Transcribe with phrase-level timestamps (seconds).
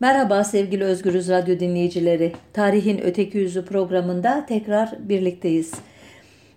[0.00, 2.32] Merhaba sevgili Özgürüz Radyo dinleyicileri.
[2.52, 5.74] Tarihin Öteki Yüzü programında tekrar birlikteyiz.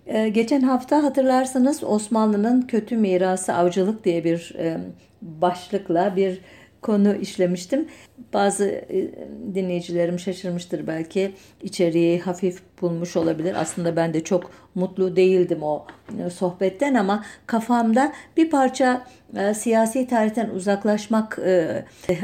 [0.06, 4.78] Ee, geçen hafta hatırlarsanız Osmanlı'nın kötü mirası avcılık diye bir e,
[5.22, 6.40] başlıkla bir
[6.82, 7.88] konu işlemiştim.
[8.32, 9.10] Bazı e,
[9.54, 11.32] dinleyicilerim şaşırmıştır belki.
[11.62, 13.54] içeriği hafif bulmuş olabilir.
[13.58, 15.86] Aslında ben de çok mutlu değildim o
[16.26, 21.38] e, sohbetten ama kafamda bir parça e, siyasi tarihten uzaklaşmak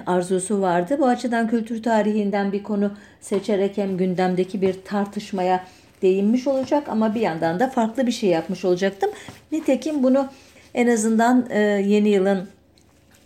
[0.07, 0.97] arzusu vardı.
[0.98, 5.65] Bu açıdan kültür tarihinden bir konu seçerek hem gündemdeki bir tartışmaya
[6.02, 9.11] değinmiş olacak ama bir yandan da farklı bir şey yapmış olacaktım.
[9.52, 10.29] Nitekim bunu
[10.75, 11.47] en azından
[11.80, 12.48] yeni yılın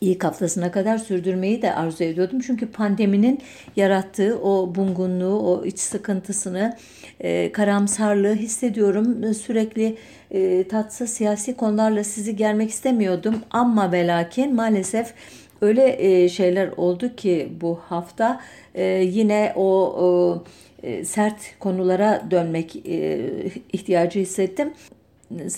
[0.00, 2.40] ilk haftasına kadar sürdürmeyi de arzu ediyordum.
[2.40, 3.40] Çünkü pandeminin
[3.76, 6.76] yarattığı o bungunluğu, o iç sıkıntısını,
[7.20, 9.34] e, karamsarlığı hissediyorum.
[9.34, 9.96] Sürekli
[10.30, 13.34] e, tatsız siyasi konularla sizi gelmek istemiyordum.
[13.50, 15.14] Ama ve lakin maalesef
[15.60, 18.40] öyle e, şeyler oldu ki bu hafta
[18.74, 20.44] e, yine o...
[20.82, 23.20] E, sert konulara dönmek e,
[23.72, 24.72] ihtiyacı hissettim.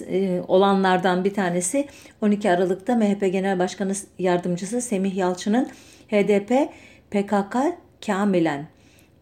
[0.08, 1.86] E, olanlardan bir tanesi
[2.20, 5.68] 12 Aralık'ta MHP Genel Başkanı Yardımcısı Semih Yalçın'ın
[6.08, 6.72] HDP
[7.10, 7.56] PKK
[8.06, 8.66] kamilen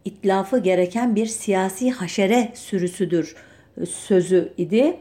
[0.04, 3.36] itlafı gereken bir siyasi haşere sürüsüdür
[3.86, 4.96] sözü idi.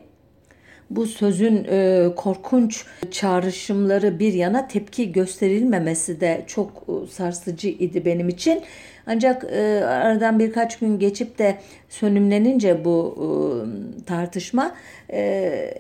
[0.90, 8.30] Bu sözün e, korkunç çağrışımları bir yana tepki gösterilmemesi de çok e, sarsıcı idi benim
[8.30, 8.62] için.
[9.12, 11.58] Ancak e, aradan birkaç gün geçip de
[11.90, 14.76] sönümlenince bu e, tartışma
[15.10, 15.22] e,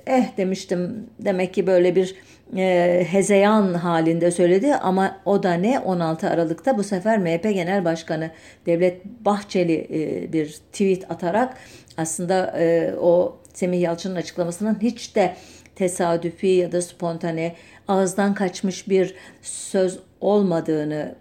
[0.08, 1.08] eh demiştim.
[1.19, 2.16] Demek ki böyle bir
[2.57, 4.75] e, hezeyan halinde söyledi.
[4.75, 5.80] Ama o da ne?
[5.80, 8.31] 16 Aralık'ta bu sefer MHP Genel Başkanı
[8.66, 11.57] Devlet Bahçeli e, bir tweet atarak
[11.97, 15.35] aslında e, o Semih Yalçın'ın açıklamasının hiç de
[15.75, 17.55] tesadüfi ya da spontane
[17.88, 21.16] ağızdan kaçmış bir söz olmadığını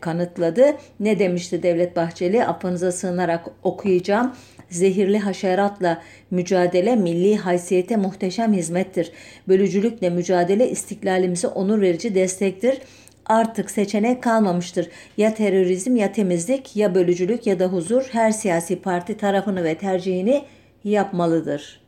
[0.00, 0.76] kanıtladı.
[1.00, 2.44] Ne demişti Devlet Bahçeli?
[2.44, 4.32] Affınıza sığınarak okuyacağım.
[4.70, 9.12] Zehirli haşeratla mücadele milli haysiyete muhteşem hizmettir.
[9.48, 12.78] Bölücülükle mücadele istiklalimize onur verici destektir.
[13.26, 14.88] Artık seçenek kalmamıştır.
[15.16, 20.42] Ya terörizm ya temizlik ya bölücülük ya da huzur her siyasi parti tarafını ve tercihini
[20.84, 21.80] yapmalıdır.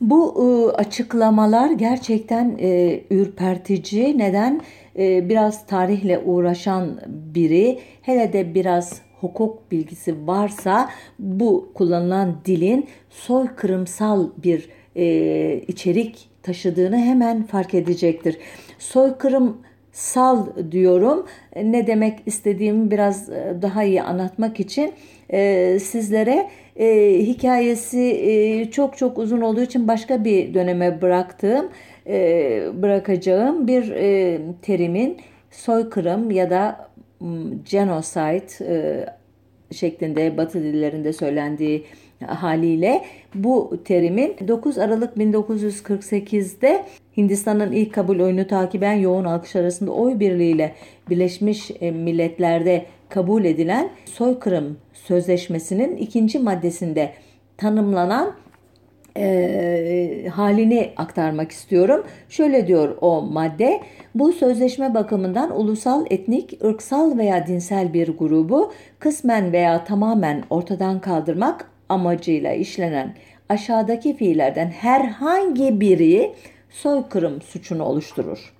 [0.00, 4.18] Bu e, açıklamalar gerçekten e, ürpertici.
[4.18, 4.60] Neden?
[4.98, 14.28] E, biraz tarihle uğraşan biri, hele de biraz hukuk bilgisi varsa bu kullanılan dilin soykırımsal
[14.44, 18.38] bir e, içerik taşıdığını hemen fark edecektir.
[18.78, 19.56] Soykırım
[19.92, 21.26] sal diyorum.
[21.62, 24.92] Ne demek istediğimi biraz e, daha iyi anlatmak için
[25.32, 31.68] e, sizlere e, hikayesi e, çok çok uzun olduğu için başka bir döneme bıraktığım,
[32.82, 35.16] bırakacağım bir e, terimin
[35.50, 36.88] soykırım ya da
[37.70, 39.06] genocide e,
[39.74, 41.84] şeklinde Batı dillerinde söylendiği
[42.26, 43.04] haliyle
[43.34, 46.84] bu terimin 9 Aralık 1948'de
[47.16, 50.74] Hindistan'ın ilk kabul oyunu takiben yoğun alkış arasında oy birliğiyle
[51.10, 57.12] Birleşmiş e, Milletler'de kabul edilen soykırım sözleşmesinin ikinci maddesinde
[57.56, 58.34] tanımlanan
[59.18, 62.04] e, halini aktarmak istiyorum.
[62.28, 63.80] Şöyle diyor o madde,
[64.14, 71.70] bu sözleşme bakımından ulusal, etnik, ırksal veya dinsel bir grubu kısmen veya tamamen ortadan kaldırmak
[71.88, 73.14] amacıyla işlenen
[73.48, 76.32] aşağıdaki fiillerden herhangi biri
[76.70, 78.52] soykırım suçunu oluşturur.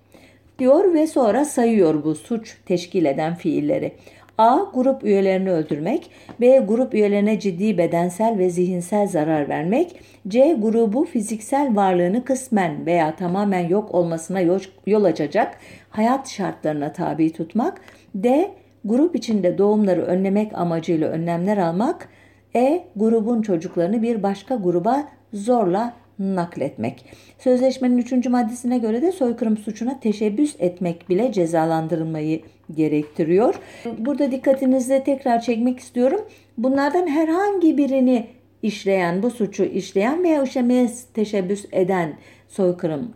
[0.58, 3.92] Diyor ve sonra sayıyor bu suç teşkil eden fiilleri.
[4.38, 4.58] A.
[4.74, 6.10] Grup üyelerini öldürmek.
[6.40, 6.58] B.
[6.58, 10.00] Grup üyelerine ciddi bedensel ve zihinsel zarar vermek.
[10.28, 10.56] C.
[10.60, 14.40] Grubu fiziksel varlığını kısmen veya tamamen yok olmasına
[14.86, 15.56] yol açacak
[15.90, 17.80] hayat şartlarına tabi tutmak.
[18.14, 18.50] D.
[18.84, 22.08] Grup içinde doğumları önlemek amacıyla önlemler almak.
[22.56, 22.84] E.
[22.96, 27.04] Grubun çocuklarını bir başka gruba zorla nakletmek.
[27.38, 28.26] Sözleşmenin 3.
[28.26, 32.40] maddesine göre de soykırım suçuna teşebbüs etmek bile cezalandırılmayı
[32.74, 33.54] gerektiriyor.
[33.98, 36.20] Burada dikkatinizi tekrar çekmek istiyorum.
[36.58, 38.26] Bunlardan herhangi birini
[38.62, 42.12] işleyen, bu suçu işleyen veya işlemeye teşebbüs eden
[42.48, 43.12] soykırım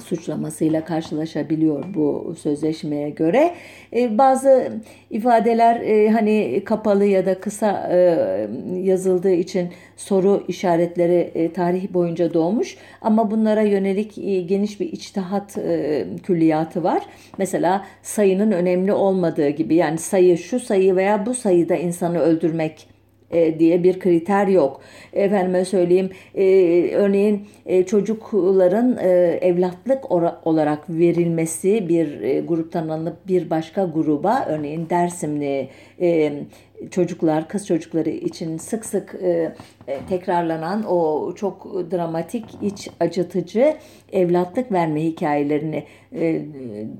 [0.00, 3.54] suçlamasıyla karşılaşabiliyor bu sözleşmeye göre.
[3.94, 4.72] E, bazı
[5.10, 7.96] ifadeler e, hani kapalı ya da kısa e,
[8.74, 14.14] yazıldığı için soru işaretleri tarih boyunca doğmuş ama bunlara yönelik
[14.48, 15.58] geniş bir içtihat
[16.22, 17.02] külliyatı var.
[17.38, 22.91] Mesela sayının önemli olmadığı gibi yani sayı şu sayı veya bu sayıda insanı öldürmek
[23.32, 24.80] e, diye bir kriter yok.
[25.12, 26.44] Efendime söyleyeyim e,
[26.94, 29.08] örneğin e, çocukların e,
[29.42, 30.10] evlatlık
[30.46, 35.68] olarak verilmesi bir e, gruptan alınıp bir başka gruba örneğin Dersimli
[36.00, 36.32] e,
[36.90, 39.54] çocuklar, kız çocukları için sık sık e,
[39.88, 43.76] e, tekrarlanan o çok dramatik, iç acıtıcı
[44.12, 46.42] evlatlık verme hikayelerini e,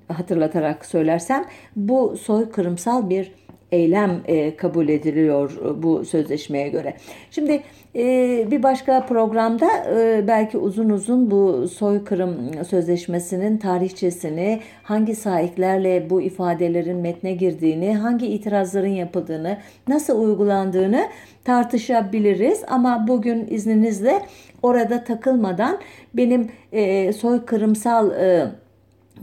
[0.08, 1.44] hatırlatarak söylersem
[1.76, 3.32] bu soykırımsal bir
[3.72, 6.94] eylem e, kabul ediliyor e, bu sözleşmeye göre.
[7.30, 7.62] Şimdi
[7.96, 8.04] e,
[8.50, 16.96] bir başka programda e, belki uzun uzun bu soykırım sözleşmesinin tarihçesini, hangi sahiplerle bu ifadelerin
[16.96, 19.58] metne girdiğini, hangi itirazların yapıldığını,
[19.88, 21.08] nasıl uygulandığını
[21.44, 22.62] tartışabiliriz.
[22.68, 24.22] Ama bugün izninizle
[24.62, 25.78] orada takılmadan
[26.14, 28.46] benim e, soykırımsal e,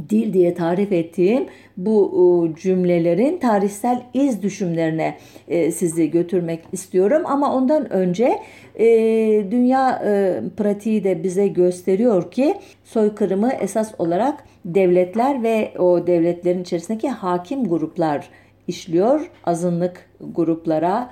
[0.09, 1.45] dil diye tarif ettiğim
[1.85, 5.17] bu cümlelerin tarihsel iz düşümlerine
[5.47, 7.21] e, sizi götürmek istiyorum.
[7.25, 8.39] Ama ondan önce
[8.75, 8.87] e,
[9.51, 17.09] dünya e, pratiği de bize gösteriyor ki soykırımı esas olarak devletler ve o devletlerin içerisindeki
[17.09, 18.29] hakim gruplar
[18.67, 21.11] işliyor azınlık gruplara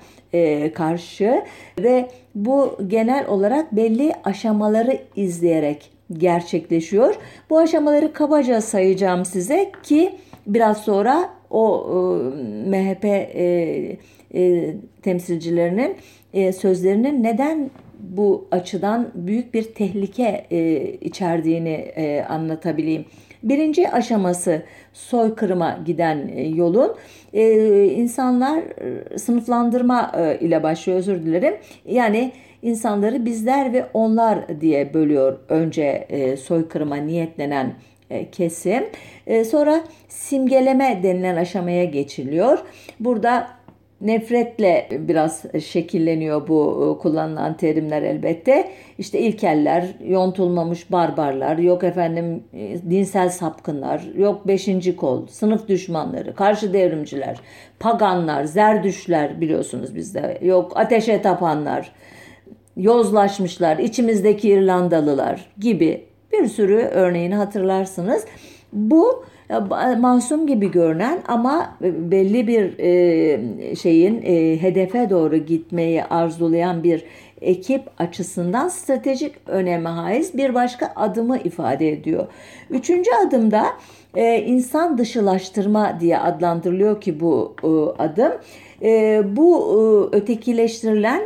[0.73, 1.43] karşı
[1.79, 7.15] ve bu genel olarak belli aşamaları izleyerek gerçekleşiyor.
[7.49, 10.11] Bu aşamaları kabaca sayacağım size ki
[10.47, 13.97] biraz sonra o e, MHP e,
[14.33, 15.95] e, temsilcilerinin
[16.33, 23.05] e, sözlerinin neden bu açıdan büyük bir tehlike e, içerdiğini e, anlatabileyim.
[23.43, 24.61] Birinci aşaması
[24.93, 26.95] soykırıma giden e, yolun
[27.33, 31.53] e, insanlar e, sınıflandırma e, ile başlıyor özür dilerim.
[31.85, 37.73] Yani insanları bizler ve onlar diye bölüyor önce e, soykırıma niyetlenen
[38.31, 38.83] kesim.
[39.27, 42.59] E, sonra simgeleme denilen aşamaya geçiliyor.
[42.99, 43.47] Burada
[44.01, 48.71] nefretle biraz şekilleniyor bu e, kullanılan terimler elbette.
[48.97, 56.73] İşte ilkeller, yontulmamış barbarlar, yok efendim e, dinsel sapkınlar, yok beşinci kol, sınıf düşmanları, karşı
[56.73, 57.37] devrimciler,
[57.79, 61.91] paganlar, zerdüşler biliyorsunuz bizde, yok ateşe tapanlar,
[62.77, 68.25] yozlaşmışlar, içimizdeki İrlandalılar gibi bir sürü örneğini hatırlarsınız.
[68.73, 76.83] Bu e, masum gibi görünen ama belli bir e, şeyin e, hedefe doğru gitmeyi arzulayan
[76.83, 77.03] bir
[77.41, 82.27] ekip açısından stratejik öneme haiz bir başka adımı ifade ediyor.
[82.69, 83.65] Üçüncü adımda
[84.45, 87.55] insan dışılaştırma diye adlandırılıyor ki bu
[87.97, 88.31] adım.
[89.35, 91.21] bu ötekileştirilen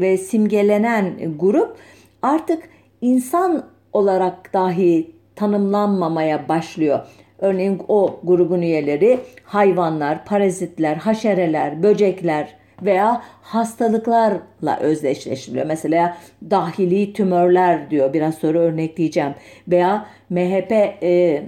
[0.00, 1.76] ve simgelenen grup
[2.22, 2.62] artık
[3.00, 7.00] insan olarak dahi tanımlanmamaya başlıyor.
[7.38, 15.66] Örneğin o grubun üyeleri hayvanlar, parazitler, haşereler, böcekler veya hastalıklarla özdeşleştiriliyor.
[15.66, 16.16] Mesela
[16.50, 19.34] dahili tümörler diyor biraz sonra örnekleyeceğim.
[19.68, 20.72] Veya MHP
[21.02, 21.42] e,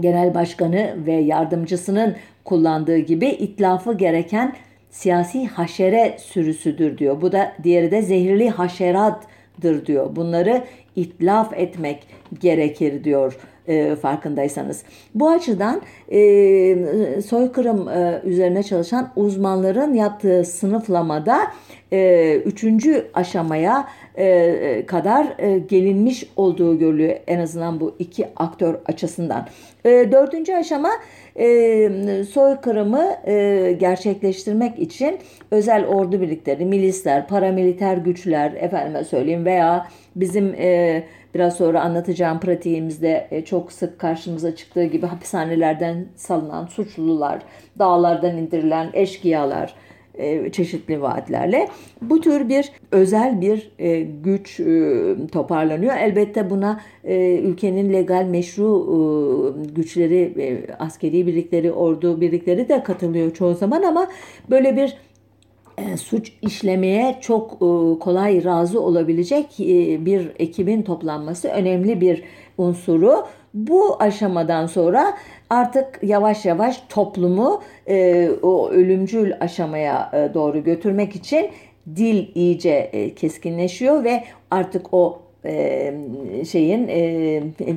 [0.00, 4.56] Genel Başkanı ve yardımcısının kullandığı gibi itlafı gereken
[4.90, 7.20] siyasi haşere sürüsüdür diyor.
[7.20, 9.28] Bu da diğeri de zehirli haşeratdır
[9.86, 10.16] diyor.
[10.16, 10.64] Bunları
[10.96, 12.06] itlaf etmek
[12.40, 13.38] gerekir diyor
[13.68, 14.82] e, farkındaysanız.
[15.14, 15.82] Bu açıdan
[16.12, 21.38] e, soykırım e, üzerine çalışan uzmanların yaptığı sınıflamada
[21.92, 23.88] e, üçüncü aşamaya
[24.18, 29.46] e, kadar e, gelinmiş olduğu görülüyor en azından bu iki aktör açısından.
[29.84, 30.90] E, dördüncü aşama
[31.36, 35.18] e, soykırımı e, gerçekleştirmek için
[35.50, 41.02] özel ordu birlikleri, milisler, paramiliter güçler, efendime söyleyeyim veya bizim e,
[41.34, 47.42] biraz sonra anlatacağım pratiğimizde e, çok sık karşımıza çıktığı gibi hapishanelerden salınan suçlular,
[47.78, 49.74] dağlardan indirilen eşkıyalar,
[50.14, 51.68] e, çeşitli vaatlerle
[52.02, 54.60] bu tür bir özel bir e, güç
[55.32, 55.96] toparlanıyor.
[55.96, 56.80] Elbette buna
[57.42, 64.08] ülkenin legal meşru güçleri, askeri birlikleri, ordu birlikleri de katılıyor çoğu zaman ama
[64.50, 64.96] böyle bir
[65.96, 72.22] suç işlemeye çok e, kolay razı olabilecek e, bir ekibin toplanması önemli bir
[72.58, 73.26] unsuru.
[73.54, 75.14] Bu aşamadan sonra
[75.50, 77.62] artık yavaş yavaş toplumu
[78.42, 81.50] o ölümcül aşamaya doğru götürmek için
[81.96, 85.18] dil iyice keskinleşiyor ve artık o
[86.50, 86.88] şeyin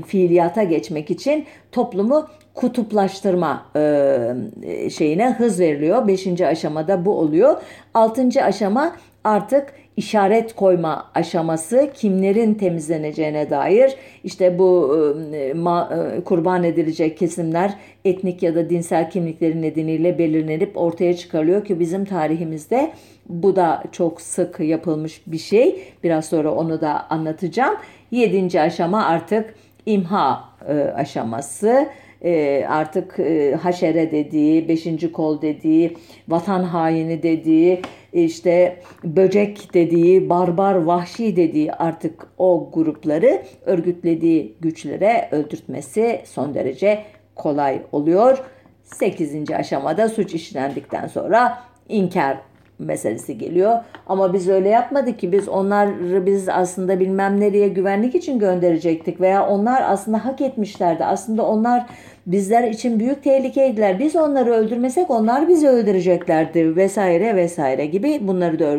[0.08, 6.08] fiiliyata geçmek için toplumu kutuplaştırma e, şeyine hız veriliyor.
[6.08, 7.62] Beşinci aşamada bu oluyor.
[7.94, 14.98] Altıncı aşama artık işaret koyma aşaması kimlerin temizleneceğine dair işte bu
[15.34, 17.74] e, ma, e, kurban edilecek kesimler
[18.06, 22.92] etnik ya da dinsel kimlikleri nedeniyle belirlenip ortaya çıkarılıyor ki bizim tarihimizde
[23.30, 25.84] bu da çok sık yapılmış bir şey.
[26.04, 27.76] Biraz sonra onu da anlatacağım.
[28.12, 29.56] Yedinci aşama artık
[29.86, 31.88] imha e, aşaması
[32.24, 35.98] e, artık e, haşere dediği, beşinci kol dediği,
[36.28, 37.82] vatan haini dediği,
[38.14, 47.04] işte böcek dediği, barbar vahşi dediği artık o grupları örgütlediği güçlere öldürtmesi son derece
[47.36, 48.44] kolay oluyor.
[48.84, 52.38] Sekizinci aşamada suç işlendikten sonra inkar
[52.86, 53.78] meselesi geliyor.
[54.08, 59.48] Ama biz öyle yapmadık ki biz onları biz aslında bilmem nereye güvenlik için gönderecektik veya
[59.48, 61.06] onlar aslında hak etmişlerdi.
[61.06, 61.86] Aslında onlar
[62.26, 64.00] bizler için büyük tehlikeydiler.
[64.00, 68.78] Biz onları öldürmesek onlar bizi öldüreceklerdi vesaire vesaire gibi bunları da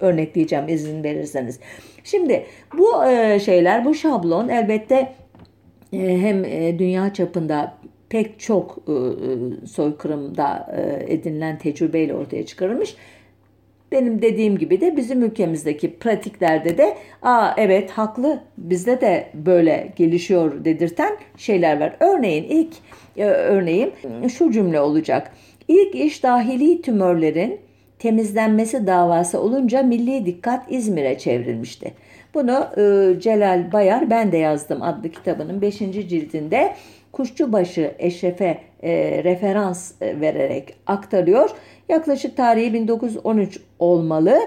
[0.00, 1.60] örnekleyeceğim izin verirseniz.
[2.04, 2.46] Şimdi
[2.78, 5.12] bu e, şeyler bu şablon elbette
[5.92, 7.74] e, hem e, dünya çapında
[8.08, 8.78] pek çok
[9.66, 10.76] soykırımda
[11.08, 12.96] edinilen tecrübeyle ortaya çıkarılmış
[13.92, 20.64] benim dediğim gibi de bizim ülkemizdeki pratiklerde de aa evet haklı bizde de böyle gelişiyor
[20.64, 21.96] dedirten şeyler var.
[22.00, 22.74] Örneğin ilk
[23.16, 23.90] e, örneğim
[24.36, 25.32] şu cümle olacak.
[25.68, 27.60] İlk iş dahili tümörlerin
[27.98, 31.92] temizlenmesi davası olunca milli dikkat İzmir'e çevrilmişti.
[32.34, 35.78] Bunu e, Celal Bayar Ben de yazdım adlı kitabının 5.
[35.78, 36.74] cildinde
[37.12, 41.50] Kuşçubaşı Eşref'e e, referans e, vererek aktarıyor.
[41.92, 44.38] Yaklaşık tarihi 1913 olmalı.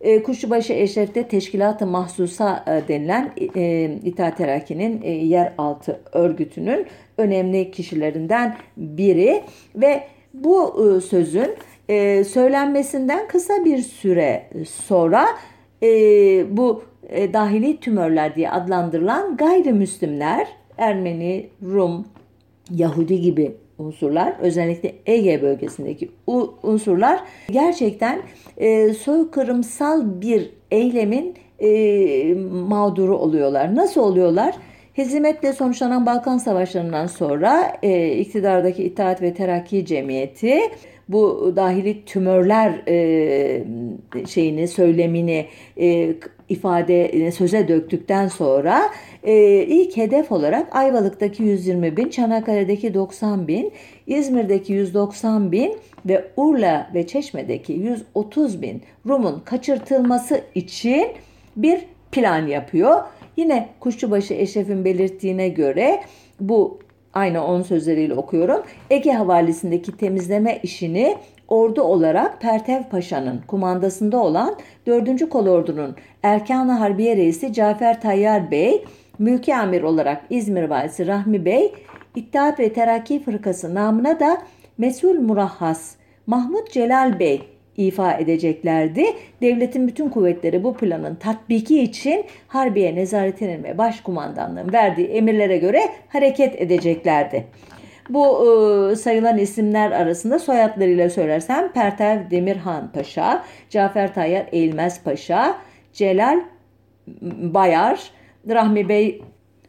[0.00, 6.86] E, Kuşçubaşı Eşref'te Teşkilat-ı Mahsusa e, denilen e, İttihat Terakki'nin e, yeraltı örgütünün
[7.18, 9.42] önemli kişilerinden biri
[9.76, 11.50] ve bu e, sözün
[11.88, 15.26] e, söylenmesinden kısa bir süre sonra
[15.82, 15.88] e,
[16.56, 22.06] bu e, dahili tümörler diye adlandırılan gayrimüslimler Ermeni, Rum,
[22.70, 26.10] Yahudi gibi unsurlar özellikle Ege bölgesindeki
[26.62, 28.22] unsurlar gerçekten
[28.56, 32.34] e, soykırımsal bir eylemin e,
[32.68, 33.76] mağduru oluyorlar.
[33.76, 34.54] Nasıl oluyorlar?
[34.92, 40.58] Hezimetle sonuçlanan Balkan Savaşları'ndan sonra e, iktidardaki İttihat ve Terakki Cemiyeti
[41.08, 43.64] bu dahili tümörler e,
[44.28, 45.46] şeyini söylemini
[45.80, 46.14] e,
[46.48, 48.82] ifade söze döktükten sonra
[49.22, 53.72] e, ilk hedef olarak Ayvalık'taki 120 bin, Çanakkale'deki 90 bin,
[54.06, 61.06] İzmir'deki 190 bin ve Urla ve Çeşme'deki 130 bin Rum'un kaçırtılması için
[61.56, 61.80] bir
[62.12, 63.00] plan yapıyor.
[63.36, 66.00] Yine Kuşçubaşı Eşref'in belirttiğine göre
[66.40, 66.78] bu
[67.14, 68.62] aynı onun sözleriyle okuyorum.
[68.90, 71.16] Ege havalisindeki temizleme işini
[71.48, 74.56] ordu olarak Pertev Paşa'nın kumandasında olan
[74.86, 75.28] 4.
[75.28, 78.84] Kolordu'nun Erkan-ı Harbiye Reisi Cafer Tayyar Bey,
[79.18, 81.74] mülki amir olarak İzmir Valisi Rahmi Bey,
[82.16, 84.42] İttihat ve Terakki Fırkası namına da
[84.78, 85.94] Mesul Murahhas
[86.26, 89.04] Mahmut Celal Bey ifa edeceklerdi.
[89.42, 96.60] Devletin bütün kuvvetleri bu planın tatbiki için Harbiye Nezaretinin ve Başkumandanlığın verdiği emirlere göre hareket
[96.60, 97.46] edeceklerdi.
[98.08, 98.46] Bu
[98.92, 105.56] e, sayılan isimler arasında soyadlarıyla söylersem Pertev Demirhan Paşa, Cafer Tayyar Eğilmez Paşa,
[105.92, 106.40] Celal
[107.40, 108.10] Bayar,
[108.48, 109.22] Rahmi Bey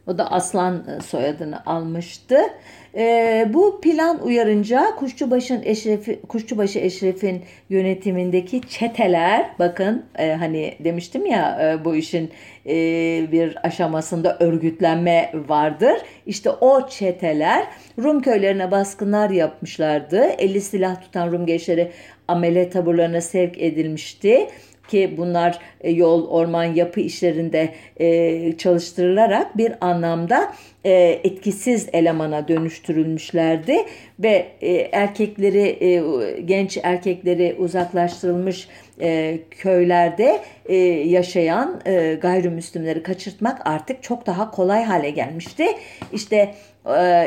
[0.06, 2.38] o da Aslan e, soyadını almıştı.
[2.96, 11.58] E, bu plan uyarınca Kuşçubaşı'nın Eşrefi, Kuşçubaşı Eşref'in yönetimindeki çeteler bakın e, hani demiştim ya
[11.62, 12.30] e, bu işin
[12.66, 12.72] e,
[13.32, 15.96] bir aşamasında örgütlenme vardır.
[16.26, 17.66] İşte o çeteler
[17.98, 20.22] Rum köylerine baskınlar yapmışlardı.
[20.38, 21.90] 50 silah tutan Rum gençleri
[22.28, 24.48] amele taburlarına sevk edilmişti
[24.88, 30.52] ki bunlar e, yol, orman, yapı işlerinde e, çalıştırılarak bir anlamda
[30.84, 33.76] e, etkisiz elemana dönüştürülmüşlerdi
[34.18, 34.46] ve
[34.92, 36.02] erkekleri,
[36.44, 38.68] genç erkekleri uzaklaştırılmış
[39.50, 40.40] köylerde
[41.04, 41.80] yaşayan
[42.20, 45.66] gayrimüslimleri kaçırtmak artık çok daha kolay hale gelmişti.
[46.12, 46.54] İşte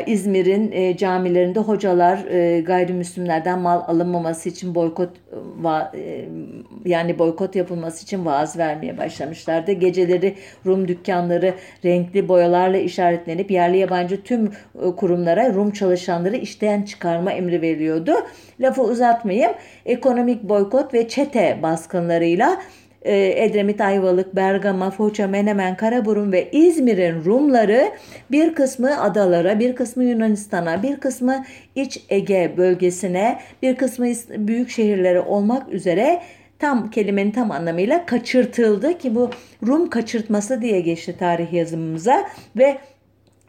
[0.06, 5.10] İzmir'in e, camilerinde hocalar e, gayrimüslimlerden mal alınmaması için boykot
[5.94, 6.28] e,
[6.84, 9.72] yani boykot yapılması için vaaz vermeye başlamışlardı.
[9.72, 10.34] Geceleri
[10.66, 14.52] Rum dükkanları renkli boyalarla işaretlenip yerli yabancı tüm
[14.96, 18.12] kurumlara Rum çalışanları işten çıkarma emri veriliyordu.
[18.60, 19.52] Lafı uzatmayayım.
[19.86, 27.90] Ekonomik boykot ve çete baskınlarıyla ee, Edremit, Ayvalık, Bergama, Foça, Menemen, Karaburun ve İzmir'in Rumları
[28.30, 35.20] bir kısmı adalara, bir kısmı Yunanistan'a, bir kısmı İç Ege bölgesine, bir kısmı büyük şehirlere
[35.20, 36.22] olmak üzere
[36.58, 39.30] tam kelimenin tam anlamıyla kaçırtıldı ki bu
[39.66, 42.78] Rum kaçırtması diye geçti tarih yazımımıza ve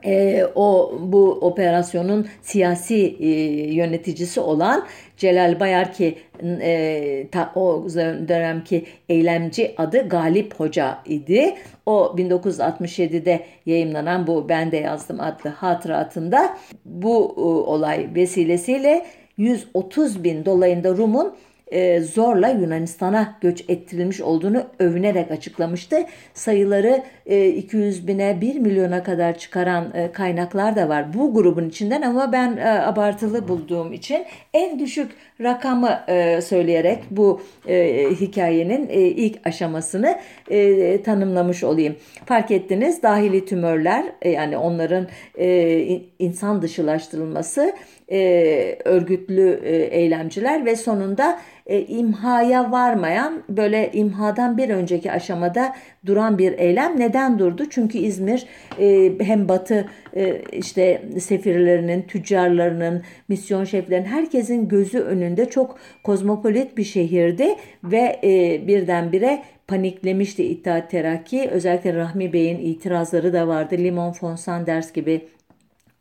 [0.06, 3.30] e, o bu operasyonun siyasi e,
[3.74, 4.86] yöneticisi olan
[5.18, 7.86] Celal Bayar ki e, ta, o
[8.28, 11.56] dönemki eylemci adı Galip Hoca idi.
[11.86, 19.06] O 1967'de yayımlanan bu Ben de yazdım adlı hatıratında bu e, olay vesilesiyle
[19.38, 21.36] 130 bin dolayında Rum'un
[21.72, 25.98] e, zorla Yunanistan'a göç ettirilmiş olduğunu övünerek açıklamıştı.
[26.34, 32.02] Sayıları e, 200 bine 1 milyona kadar çıkaran e, kaynaklar da var bu grubun içinden
[32.02, 35.12] ama ben e, abartılı bulduğum için en düşük
[35.42, 41.96] rakamı e, söyleyerek bu e, hikayenin e, ilk aşamasını e, tanımlamış olayım.
[42.26, 47.76] Fark ettiniz dahili tümörler e, yani onların e, insan dışılaştırılması
[48.12, 51.40] e, örgütlü e, eylemciler ve sonunda
[51.72, 55.76] e, imhaya varmayan böyle imhadan bir önceki aşamada
[56.06, 57.64] duran bir eylem neden durdu?
[57.70, 58.46] Çünkü İzmir
[58.80, 59.86] e, hem batı
[60.16, 68.68] e, işte sefirlerinin, tüccarlarının, misyon şeflerinin herkesin gözü önünde çok kozmopolit bir şehirdi ve e,
[68.68, 71.50] birdenbire paniklemişti İttihat Terakki.
[71.52, 73.76] Özellikle Rahmi Bey'in itirazları da vardı.
[73.78, 75.22] Limon von Sanders gibi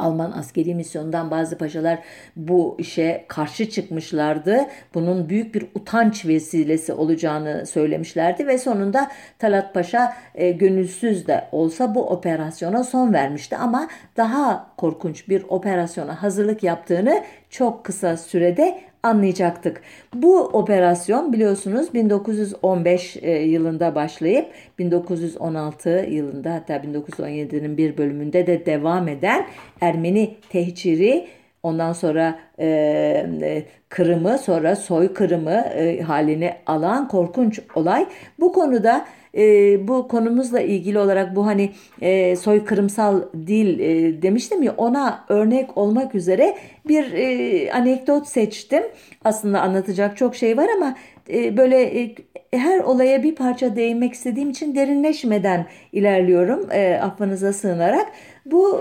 [0.00, 1.98] Alman askeri misyonundan bazı paşalar
[2.36, 4.66] bu işe karşı çıkmışlardı.
[4.94, 11.94] Bunun büyük bir utanç vesilesi olacağını söylemişlerdi ve sonunda Talat Paşa e, gönülsüz de olsa
[11.94, 19.82] bu operasyona son vermişti ama daha korkunç bir operasyona hazırlık yaptığını çok kısa sürede anlayacaktık.
[20.14, 24.46] Bu operasyon biliyorsunuz 1915 e, yılında başlayıp
[24.78, 29.46] 1916 yılında hatta 1917'nin bir bölümünde de devam eden
[29.80, 31.26] Ermeni tehciri
[31.62, 38.06] Ondan sonra e, Kırım'ı sonra soy Kırım'ı e, halini alan korkunç olay.
[38.40, 39.42] Bu konuda e,
[39.88, 46.14] bu konumuzla ilgili olarak bu hani e, soykırımsal dil e, demiştim ya ona örnek olmak
[46.14, 46.56] üzere
[46.88, 48.82] bir e, anekdot seçtim.
[49.24, 50.96] Aslında anlatacak çok şey var ama
[51.32, 52.14] e, böyle e,
[52.52, 58.06] her olaya bir parça değinmek istediğim için derinleşmeden ilerliyorum e, affınıza sığınarak.
[58.46, 58.78] Bu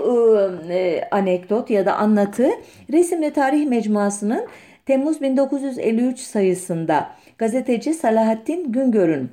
[0.68, 2.50] e, e anekdot ya da anlatı
[2.92, 4.46] Resimli Tarih Mecmuası'nın
[4.86, 9.30] Temmuz 1953 sayısında gazeteci Salahattin Güngör'ün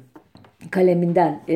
[0.71, 1.55] kaleminden e,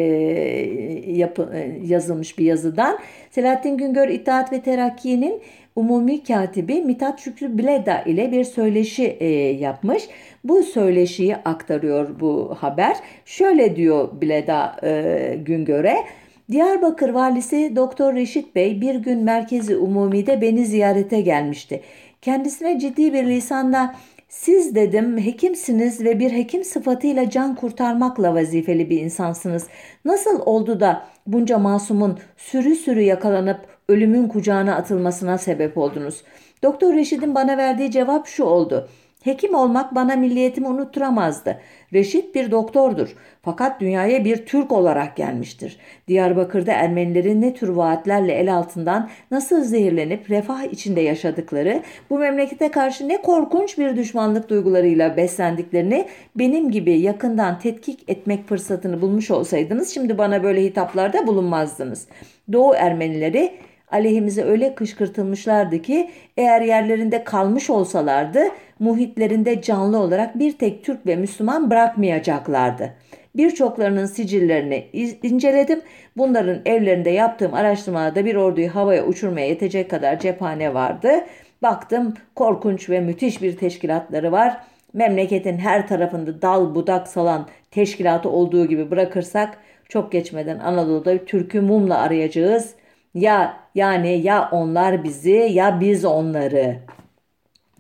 [1.08, 3.00] yapı, e, yazılmış bir yazıdan.
[3.30, 5.42] Selahattin Güngör İttihat ve Terakki'nin
[5.76, 10.04] umumi katibi Mithat Şükrü Bleda ile bir söyleşi e, yapmış.
[10.44, 12.98] Bu söyleşiyi aktarıyor bu haber.
[13.26, 15.96] Şöyle diyor Bleda e, Güngör'e.
[16.52, 21.82] Diyarbakır valisi Doktor Reşit Bey bir gün merkezi umumide beni ziyarete gelmişti.
[22.22, 23.96] Kendisine ciddi bir lisanla
[24.30, 29.68] siz dedim hekimsiniz ve bir hekim sıfatıyla can kurtarmakla vazifeli bir insansınız.
[30.06, 33.60] Nasıl oldu da bunca masumun sürü sürü yakalanıp
[33.90, 36.24] ölümün kucağına atılmasına sebep oldunuz?
[36.64, 38.90] Doktor Reşit'in bana verdiği cevap şu oldu.
[39.22, 41.62] Hekim olmak bana milliyetimi unutturamazdı.
[41.94, 43.16] Reşit bir doktordur.
[43.42, 45.78] Fakat dünyaya bir Türk olarak gelmiştir.
[46.08, 53.08] Diyarbakır'da Ermenilerin ne tür vaatlerle el altından nasıl zehirlenip refah içinde yaşadıkları, bu memlekete karşı
[53.08, 60.18] ne korkunç bir düşmanlık duygularıyla beslendiklerini benim gibi yakından tetkik etmek fırsatını bulmuş olsaydınız şimdi
[60.18, 62.08] bana böyle hitaplarda bulunmazdınız.
[62.54, 63.52] Doğu Ermenileri
[63.92, 68.42] aleyhimize öyle kışkırtılmışlardı ki eğer yerlerinde kalmış olsalardı
[68.80, 72.94] muhitlerinde canlı olarak bir tek Türk ve Müslüman bırakmayacaklardı.
[73.36, 74.88] Birçoklarının sicillerini
[75.24, 75.82] inceledim.
[76.18, 81.12] Bunların evlerinde yaptığım araştırmada bir orduyu havaya uçurmaya yetecek kadar cephane vardı.
[81.62, 84.58] Baktım korkunç ve müthiş bir teşkilatları var.
[84.94, 89.58] Memleketin her tarafında dal budak salan teşkilatı olduğu gibi bırakırsak
[89.90, 92.76] çok geçmeden Anadolu'da Türk'ü mumla arayacağız.
[93.14, 96.76] Ya yani ya onlar bizi ya biz onları.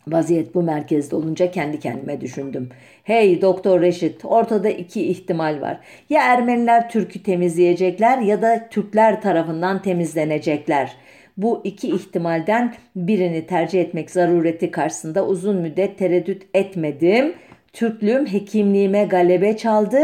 [0.08, 2.70] Vaziyet bu merkezde olunca kendi kendime düşündüm.
[3.04, 5.80] Hey Doktor Reşit ortada iki ihtimal var.
[6.10, 10.96] Ya Ermeniler Türk'ü temizleyecekler ya da Türkler tarafından temizlenecekler.
[11.38, 17.36] Bu iki ihtimalden birini tercih etmek zarureti karşısında uzun müddet tereddüt etmedim.
[17.74, 20.00] Türklüğüm hekimliğime galebe çaldı.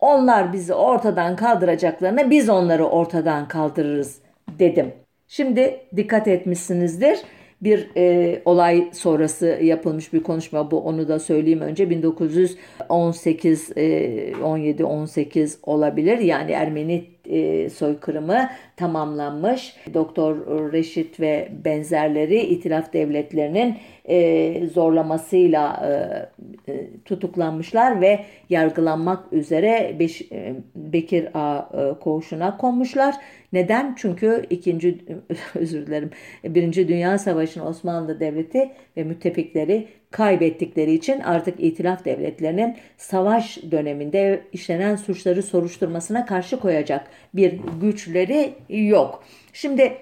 [0.00, 4.29] Onlar bizi ortadan kaldıracaklarına biz onları ortadan kaldırırız
[4.60, 4.92] dedim.
[5.28, 7.18] Şimdi dikkat etmişsinizdir
[7.62, 14.84] bir e, olay sonrası yapılmış bir konuşma bu onu da söyleyeyim önce 1918 e, 17
[14.84, 19.76] 18 olabilir yani Ermeni e, soykırımı tamamlanmış.
[19.94, 20.36] Doktor
[20.72, 23.76] Reşit ve benzerleri itilaf devletlerinin
[24.10, 25.82] e, zorlamasıyla
[26.66, 29.96] e, e, tutuklanmışlar ve yargılanmak üzere
[30.76, 33.14] Bekir A e, koğuşuna konmuşlar.
[33.52, 33.94] Neden?
[33.98, 34.98] Çünkü ikinci
[35.54, 36.10] özür dilerim
[36.44, 44.96] Birinci Dünya Savaşı'nın Osmanlı Devleti ve müttefikleri kaybettikleri için artık itilaf devletlerinin savaş döneminde işlenen
[44.96, 49.24] suçları soruşturmasına karşı koyacak bir güçleri yok.
[49.52, 49.92] Şimdi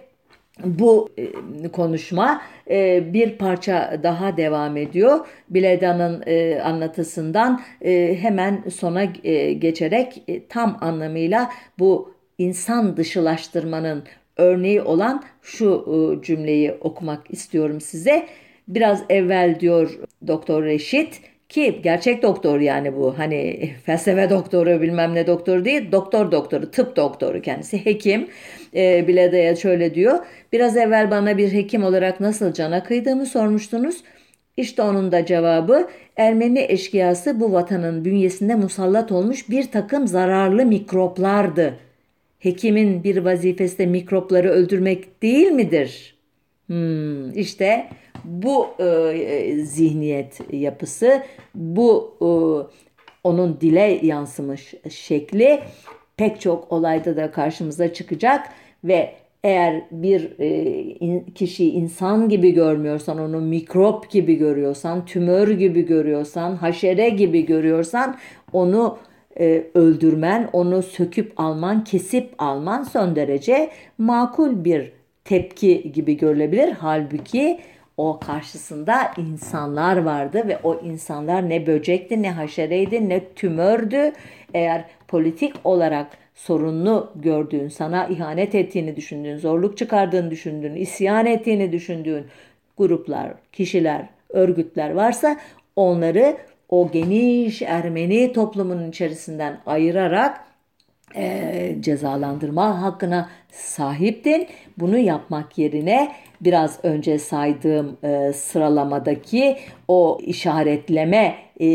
[0.64, 5.26] bu e, konuşma e, bir parça daha devam ediyor.
[5.50, 7.60] Bileda'nın e, anlatısından
[8.20, 9.04] hemen sona
[9.58, 14.02] geçerek tam anlamıyla bu insan dışılaştırmanın
[14.36, 18.26] örneği olan şu cümleyi okumak istiyorum size.
[18.68, 25.26] Biraz evvel diyor Doktor Reşit ki gerçek doktor yani bu hani felsefe doktoru bilmem ne
[25.26, 28.28] doktoru değil doktor doktoru tıp doktoru kendisi hekim
[28.74, 30.18] e, Bileda'ya şöyle diyor
[30.52, 34.02] biraz evvel bana bir hekim olarak nasıl cana kıydığımı sormuştunuz
[34.56, 41.78] İşte onun da cevabı Ermeni eşkıyası bu vatanın bünyesinde musallat olmuş bir takım zararlı mikroplardı.
[42.38, 46.17] Hekimin bir vazifesi de mikropları öldürmek değil midir?
[46.68, 47.88] Hmm, işte
[48.24, 51.22] bu e, zihniyet yapısı,
[51.54, 52.28] bu e,
[53.24, 55.61] onun dile yansımış şekli
[56.16, 58.48] pek çok olayda da karşımıza çıkacak
[58.85, 66.57] ve eğer bir e, kişiyi insan gibi görmüyorsan, onu mikrop gibi görüyorsan, tümör gibi görüyorsan,
[66.57, 68.16] haşere gibi görüyorsan
[68.52, 68.98] onu
[69.40, 74.97] e, öldürmen, onu söküp alman, kesip alman son derece makul bir
[75.28, 76.72] tepki gibi görülebilir.
[76.72, 77.60] Halbuki
[77.96, 84.12] o karşısında insanlar vardı ve o insanlar ne böcekti ne haşereydi ne tümördü.
[84.54, 92.26] Eğer politik olarak sorunlu gördüğün, sana ihanet ettiğini düşündüğün, zorluk çıkardığını düşündüğün, isyan ettiğini düşündüğün
[92.78, 95.36] gruplar, kişiler, örgütler varsa
[95.76, 96.36] onları
[96.68, 100.47] o geniş Ermeni toplumunun içerisinden ayırarak
[101.16, 104.46] e, cezalandırma hakkına sahiptin.
[104.78, 109.56] Bunu yapmak yerine biraz önce saydığım e, sıralamadaki
[109.88, 111.68] o işaretleme e,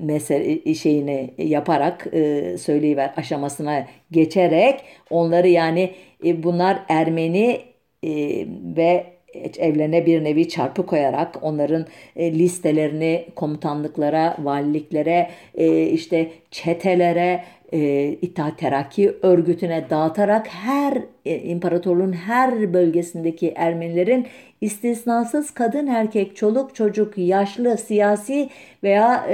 [0.00, 4.80] mesele şeyini yaparak e, söyleyiver aşamasına geçerek
[5.10, 7.60] onları yani e, bunlar Ermeni
[8.02, 8.10] e,
[8.76, 18.08] ve evlerine bir nevi çarpı koyarak onların e, listelerini komutanlıklara, valiliklere, e, işte çetelere, e,
[18.22, 24.26] İttihat Terakki örgütüne dağıtarak her imparatorluğun her bölgesindeki Ermenilerin
[24.60, 28.48] istisnasız kadın erkek çoluk çocuk yaşlı siyasi
[28.82, 29.26] veya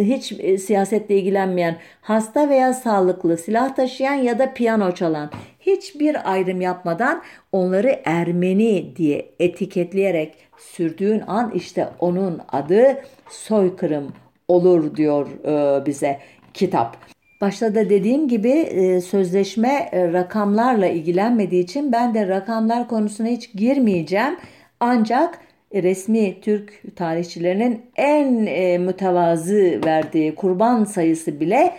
[0.00, 0.24] hiç
[0.60, 5.30] siyasetle ilgilenmeyen hasta veya sağlıklı silah taşıyan ya da piyano çalan
[5.66, 7.22] hiçbir ayrım yapmadan
[7.52, 14.12] onları Ermeni diye etiketleyerek sürdüğün an işte onun adı soykırım
[14.48, 16.18] olur diyor e, bize
[16.54, 16.96] kitap.
[17.40, 23.52] Başta da dediğim gibi e, sözleşme e, rakamlarla ilgilenmediği için ben de rakamlar konusuna hiç
[23.52, 24.36] girmeyeceğim.
[24.80, 25.38] Ancak
[25.74, 28.32] resmi Türk tarihçilerinin en
[28.80, 31.74] mütevazı verdiği kurban sayısı bile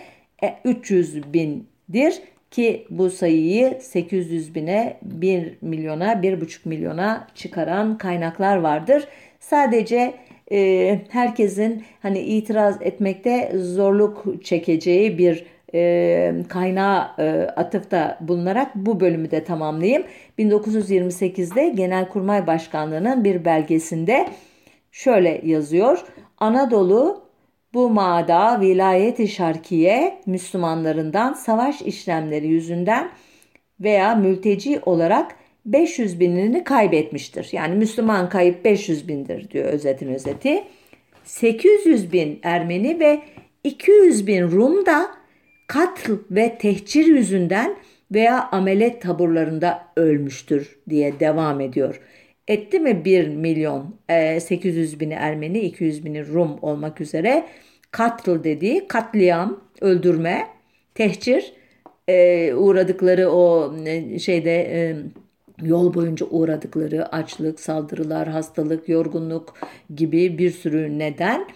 [0.64, 2.22] 300 bindir
[2.54, 9.08] ki bu sayıyı 800 bine 1 milyona 1,5 milyona çıkaran kaynaklar vardır.
[9.40, 10.14] Sadece
[10.52, 19.30] e, herkesin hani itiraz etmekte zorluk çekeceği bir e, kaynağı e, atıfta bulunarak bu bölümü
[19.30, 20.04] de tamamlayayım.
[20.38, 24.28] 1928'de Genelkurmay Başkanlığı'nın bir belgesinde
[24.92, 26.04] şöyle yazıyor.
[26.38, 27.23] Anadolu
[27.74, 33.10] bu mağda vilayeti şarkiye Müslümanlarından savaş işlemleri yüzünden
[33.80, 37.48] veya mülteci olarak 500 binini kaybetmiştir.
[37.52, 40.64] Yani Müslüman kayıp 500 bindir diyor özetin özeti.
[41.24, 43.22] 800 bin Ermeni ve
[43.64, 45.10] 200 bin Rum da
[45.66, 47.76] katl ve tehcir yüzünden
[48.12, 52.00] veya amelet taburlarında ölmüştür diye devam ediyor.
[52.48, 57.44] Etti mi 1 milyon e, 800 bini Ermeni 200 bini Rum olmak üzere
[57.94, 60.46] katl dediği katliam, öldürme,
[60.94, 61.52] tehcir
[62.08, 64.96] e, uğradıkları o e, şeyde e,
[65.62, 69.54] yol boyunca uğradıkları açlık, saldırılar, hastalık, yorgunluk
[69.94, 71.46] gibi bir sürü neden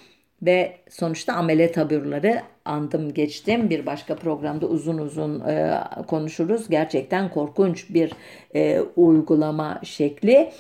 [0.43, 3.71] ve sonuçta amele taburları andım geçtim.
[3.71, 6.69] Bir başka programda uzun uzun e, konuşuruz.
[6.69, 8.13] Gerçekten korkunç bir
[8.55, 10.51] e, uygulama şekli.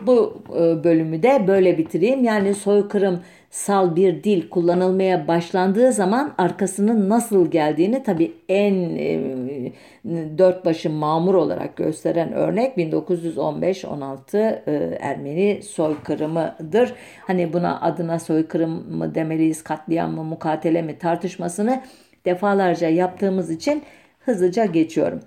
[0.00, 2.24] Bu e, bölümü de böyle bitireyim.
[2.24, 3.20] Yani soykırım
[3.52, 9.20] sal bir dil kullanılmaya başlandığı zaman arkasının nasıl geldiğini tabi en e,
[10.38, 14.36] dört başı mamur olarak gösteren örnek 1915-16
[14.66, 16.94] e, Ermeni soykırımıdır.
[17.26, 21.82] Hani buna adına soykırım mı demeliyiz, katliam mı, mukatele mi tartışmasını
[22.24, 23.82] defalarca yaptığımız için
[24.24, 25.20] hızlıca geçiyorum.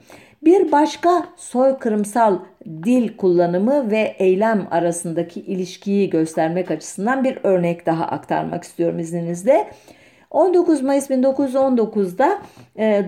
[0.45, 2.39] Bir başka soykırımsal
[2.83, 9.67] dil kullanımı ve eylem arasındaki ilişkiyi göstermek açısından bir örnek daha aktarmak istiyorum izninizle.
[10.31, 12.41] 19 Mayıs 1919'da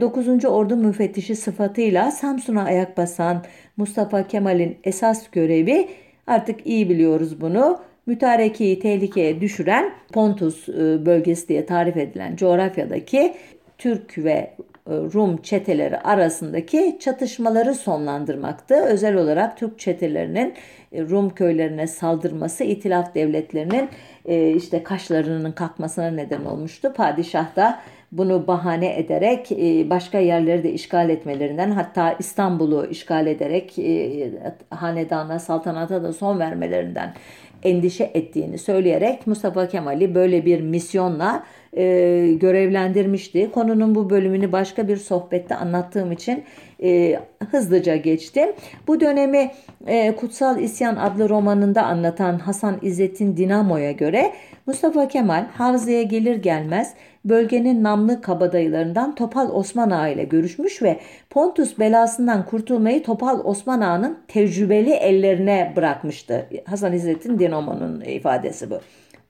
[0.01, 0.27] 9.
[0.27, 3.43] E, Ordu müfettişi sıfatıyla Samsun'a ayak basan
[3.77, 5.87] Mustafa Kemal'in esas görevi
[6.27, 13.33] artık iyi biliyoruz bunu mütarekeyi tehlikeye düşüren Pontus e, bölgesi diye tarif edilen coğrafyadaki
[13.77, 14.53] Türk ve
[14.89, 18.75] Rum çeteleri arasındaki çatışmaları sonlandırmaktı.
[18.75, 20.53] Özel olarak Türk çetelerinin
[20.91, 23.89] e, Rum köylerine saldırması itilaf devletlerinin
[24.25, 26.93] e, işte kaşlarının kalkmasına neden olmuştu.
[26.93, 27.79] Padişah da
[28.11, 29.49] bunu bahane ederek
[29.89, 33.75] başka yerleri de işgal etmelerinden hatta İstanbul'u işgal ederek
[34.69, 37.13] hanedana, saltanata da son vermelerinden
[37.63, 41.43] endişe ettiğini söyleyerek Mustafa Kemal'i böyle bir misyonla
[41.77, 43.51] e, görevlendirmişti.
[43.51, 46.43] Konunun bu bölümünü başka bir sohbette anlattığım için
[46.83, 47.19] e,
[47.51, 48.49] hızlıca geçtim.
[48.87, 49.51] Bu dönemi
[49.87, 54.33] e, Kutsal İsyan adlı romanında anlatan Hasan İzzettin Dinamo'ya göre
[54.65, 56.93] Mustafa Kemal Havza'ya gelir gelmez
[57.25, 64.17] bölgenin namlı kabadayılarından Topal Osman Ağa ile görüşmüş ve Pontus belasından kurtulmayı Topal Osman Ağa'nın
[64.27, 66.45] tecrübeli ellerine bırakmıştı.
[66.65, 68.79] Hasan İzzettin Dinamo'nun ifadesi bu.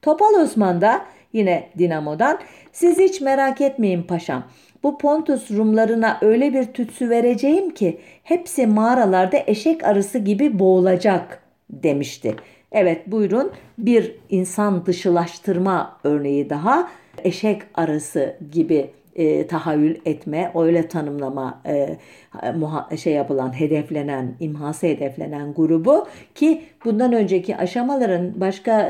[0.02, 1.02] Topal Osman da
[1.38, 2.40] yine Dinamo'dan
[2.72, 4.44] siz hiç merak etmeyin paşam.
[4.84, 12.36] Bu Pontus Rumlarına öyle bir tütsü vereceğim ki hepsi mağaralarda eşek arısı gibi boğulacak demişti.
[12.72, 16.90] Evet buyurun bir insan dışılaştırma örneği daha
[17.24, 21.98] eşek arısı gibi e, tahayyül etme, öyle tanımlama e,
[22.56, 28.90] muha, şey yapılan, hedeflenen, imhası hedeflenen grubu ki bundan önceki aşamaların başka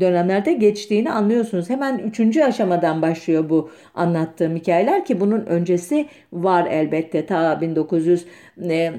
[0.00, 1.70] dönemlerde geçtiğini anlıyorsunuz.
[1.70, 8.26] Hemen üçüncü aşamadan başlıyor bu anlattığım hikayeler ki bunun öncesi var elbette ta 1900
[8.70, 8.92] e,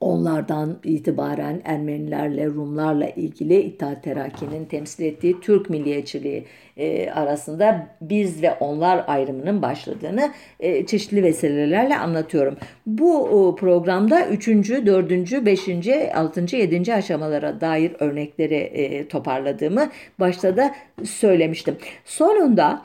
[0.00, 6.44] Onlardan itibaren Ermenilerle, Rumlarla ilgili İttihat Terakki'nin temsil ettiği Türk milliyetçiliği
[6.78, 12.56] e, arasında biz ve onlar ayrımının başladığını e, çeşitli vesilelerle anlatıyorum.
[12.86, 14.48] Bu e, programda 3.
[14.48, 15.10] 4.
[15.46, 15.68] 5.
[16.14, 16.56] 6.
[16.56, 16.94] 7.
[16.94, 19.88] aşamalara dair örnekleri toparladığımı
[20.20, 21.76] başta da söylemiştim.
[22.04, 22.82] Sonunda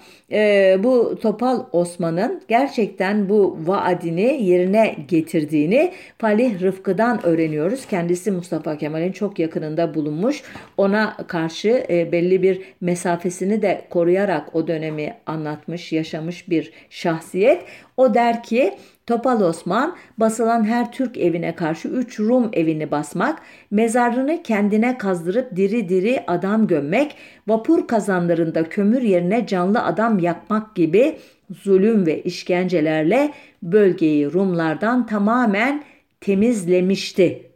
[0.84, 7.86] bu Topal Osman'ın gerçekten bu vaadini yerine getirdiğini Falih Rıfkı'dan öğreniyoruz.
[7.86, 10.44] Kendisi Mustafa Kemal'in çok yakınında bulunmuş.
[10.78, 17.66] Ona karşı belli bir mesafesini de koruyarak o dönemi anlatmış, yaşamış bir şahsiyet.
[17.98, 23.42] O der ki Topal Osman basılan her Türk evine karşı üç Rum evini basmak,
[23.72, 27.16] mezarını kendine kazdırıp diri diri adam gömmek,
[27.48, 31.18] vapur kazanlarında kömür yerine canlı adam yakmak gibi
[31.50, 33.32] zulüm ve işkencelerle
[33.64, 35.84] bölgeyi Rumlardan tamamen
[36.22, 37.53] temizlemişti.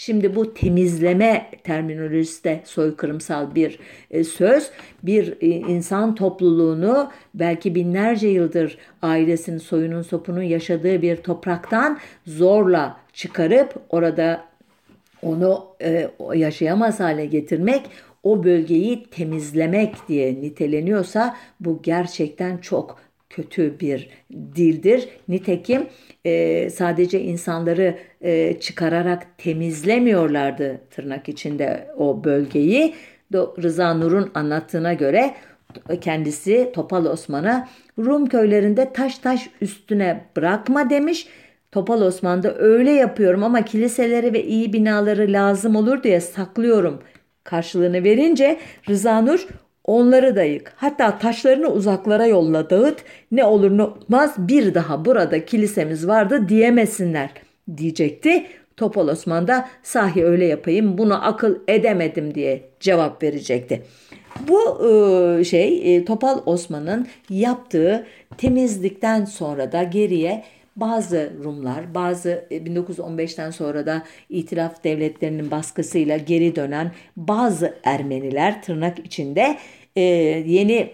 [0.00, 3.78] Şimdi bu temizleme terminolojisi de soykırımsal bir
[4.10, 4.70] e, söz.
[5.02, 13.74] Bir e, insan topluluğunu belki binlerce yıldır ailesinin, soyunun, sopunun yaşadığı bir topraktan zorla çıkarıp
[13.88, 14.44] orada
[15.22, 17.82] onu e, yaşayamaz hale getirmek,
[18.22, 22.98] o bölgeyi temizlemek diye niteleniyorsa bu gerçekten çok
[23.30, 25.08] kötü bir dildir.
[25.28, 25.86] Nitekim
[26.24, 32.94] e, sadece insanları e, çıkararak temizlemiyorlardı tırnak içinde o bölgeyi.
[33.34, 35.34] Rıza Nur'un anlattığına göre
[36.00, 41.26] kendisi Topal Osman'a Rum köylerinde taş taş üstüne bırakma demiş.
[41.72, 47.02] Topal Osman da öyle yapıyorum ama kiliseleri ve iyi binaları lazım olur diye saklıyorum
[47.44, 49.46] karşılığını verince Rıza Nur
[49.90, 50.72] Onları da yık.
[50.76, 53.04] Hatta taşlarını uzaklara yolla dağıt.
[53.32, 57.30] Ne olur ne olmaz bir daha burada kilisemiz vardı diyemesinler
[57.76, 58.46] diyecekti.
[58.76, 63.82] Topal Osman da sahi öyle yapayım bunu akıl edemedim diye cevap verecekti.
[64.48, 68.06] Bu e, şey e, Topal Osman'ın yaptığı
[68.38, 70.44] temizlikten sonra da geriye
[70.76, 78.98] bazı Rumlar, bazı 1915'ten e, sonra da itiraf devletlerinin baskısıyla geri dönen bazı Ermeniler tırnak
[78.98, 79.56] içinde
[79.96, 80.00] e,
[80.46, 80.90] yeni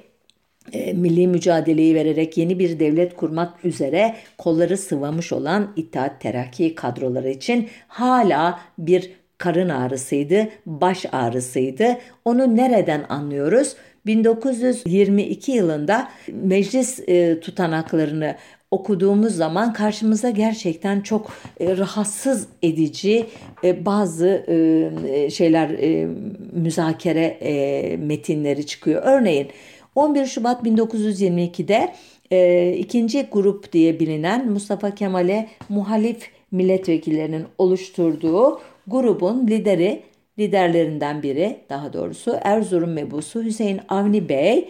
[0.73, 7.31] e, milli mücadeleyi vererek yeni bir devlet kurmak üzere kolları sıvamış olan İttihat Terakki kadroları
[7.31, 11.97] için hala bir karın ağrısıydı, baş ağrısıydı.
[12.25, 13.77] Onu nereden anlıyoruz?
[14.07, 18.37] 1922 yılında meclis e, tutanaklarını
[18.77, 23.27] okuduğumuz zaman karşımıza gerçekten çok e, rahatsız edici
[23.65, 26.09] e, bazı e, şeyler e,
[26.53, 29.03] müzakere e, metinleri çıkıyor.
[29.05, 29.49] Örneğin
[29.95, 31.95] 11 Şubat 1922'de
[32.31, 40.03] e, ikinci grup diye bilinen Mustafa Kemal'e muhalif milletvekillerinin oluşturduğu grubun lideri
[40.39, 44.69] liderlerinden biri daha doğrusu Erzurum mebusu Hüseyin Avni Bey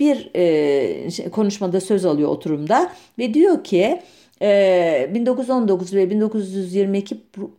[0.00, 4.00] bir e, konuşmada söz alıyor oturumda ve diyor ki
[4.42, 7.16] e, 1919 ve 1922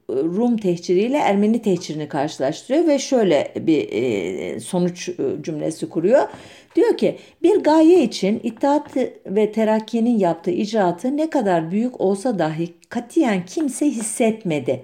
[0.10, 6.28] Rum tehciriyle Ermeni tehcirini karşılaştırıyor ve şöyle bir e, sonuç e, cümlesi kuruyor.
[6.76, 12.73] Diyor ki bir gaye için İttihat ve Terakki'nin yaptığı icraatı ne kadar büyük olsa dahi
[12.89, 14.84] katiyen kimse hissetmedi.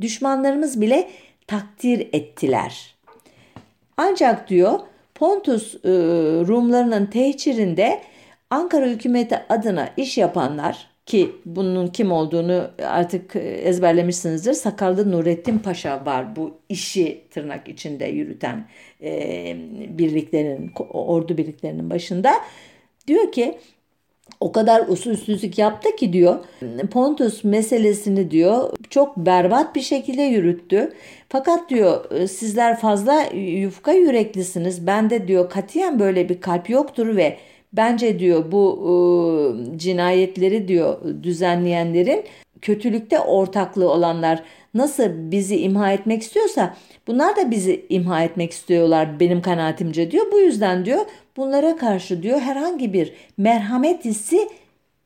[0.00, 1.08] Düşmanlarımız bile
[1.46, 2.94] takdir ettiler.
[3.96, 4.80] Ancak diyor
[5.14, 5.88] Pontus e,
[6.48, 8.00] Rumlarının tehcirinde
[8.50, 14.52] Ankara hükümeti adına iş yapanlar ki bunun kim olduğunu artık ezberlemişsinizdir.
[14.52, 18.68] Sakallı Nurettin Paşa var bu işi tırnak içinde yürüten
[19.02, 19.56] e,
[19.98, 22.32] birliklerin, ordu birliklerinin başında.
[23.06, 23.58] Diyor ki
[24.40, 26.44] o kadar usulsüzlük yaptı ki diyor
[26.90, 30.92] Pontus meselesini diyor çok berbat bir şekilde yürüttü.
[31.28, 34.86] Fakat diyor sizler fazla yufka yüreklisiniz.
[34.86, 37.36] Bende diyor katiyen böyle bir kalp yoktur ve
[37.72, 38.80] bence diyor bu
[39.74, 42.24] e, cinayetleri diyor düzenleyenlerin
[42.62, 44.42] kötülükte ortaklığı olanlar
[44.74, 50.26] nasıl bizi imha etmek istiyorsa bunlar da bizi imha etmek istiyorlar benim kanaatimce diyor.
[50.32, 51.00] Bu yüzden diyor
[51.36, 54.48] bunlara karşı diyor herhangi bir merhamet hissi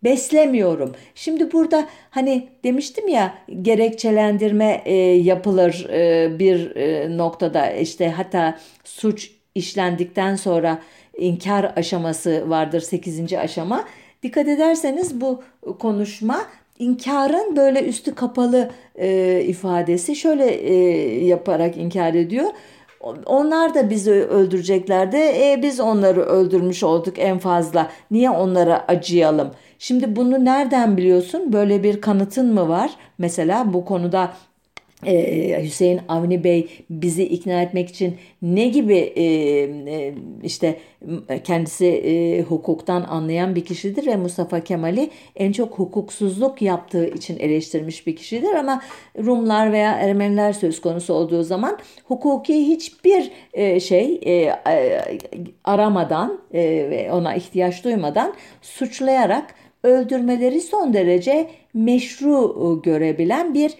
[0.05, 0.95] beslemiyorum.
[1.15, 9.31] Şimdi burada hani demiştim ya gerekçelendirme e, yapılır e, bir e, noktada işte hatta suç
[9.55, 10.79] işlendikten sonra
[11.19, 13.33] inkar aşaması vardır 8.
[13.33, 13.85] aşama.
[14.23, 15.43] Dikkat ederseniz bu
[15.79, 16.41] konuşma
[16.79, 20.75] inkarın böyle üstü kapalı e, ifadesi şöyle e,
[21.25, 22.51] yaparak inkar ediyor.
[23.27, 25.17] Onlar da bizi öldüreceklerdi.
[25.17, 27.91] E, biz onları öldürmüş olduk en fazla.
[28.11, 29.51] Niye onlara acıyalım?
[29.79, 31.53] Şimdi bunu nereden biliyorsun?
[31.53, 32.91] Böyle bir kanıtın mı var?
[33.19, 34.33] Mesela bu konuda
[35.07, 40.79] ee, Hüseyin Avni Bey bizi ikna etmek için ne gibi e, e, işte
[41.45, 48.07] kendisi e, hukuktan anlayan bir kişidir ve Mustafa Kemal'i en çok hukuksuzluk yaptığı için eleştirmiş
[48.07, 48.53] bir kişidir.
[48.53, 48.83] Ama
[49.19, 54.21] Rumlar veya Ermeniler söz konusu olduğu zaman hukuki hiçbir e, şey
[55.65, 63.75] aramadan ve ona ihtiyaç duymadan suçlayarak öldürmeleri son derece meşru görebilen bir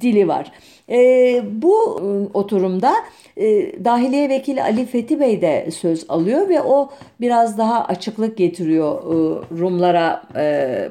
[0.00, 0.52] dili var.
[0.88, 2.92] E, bu ıı, oturumda
[3.36, 3.44] e,
[3.84, 9.16] Dahiliye Vekili Ali Fethi Bey de söz alıyor ve o biraz daha açıklık getiriyor e,
[9.58, 10.88] Rumlara e,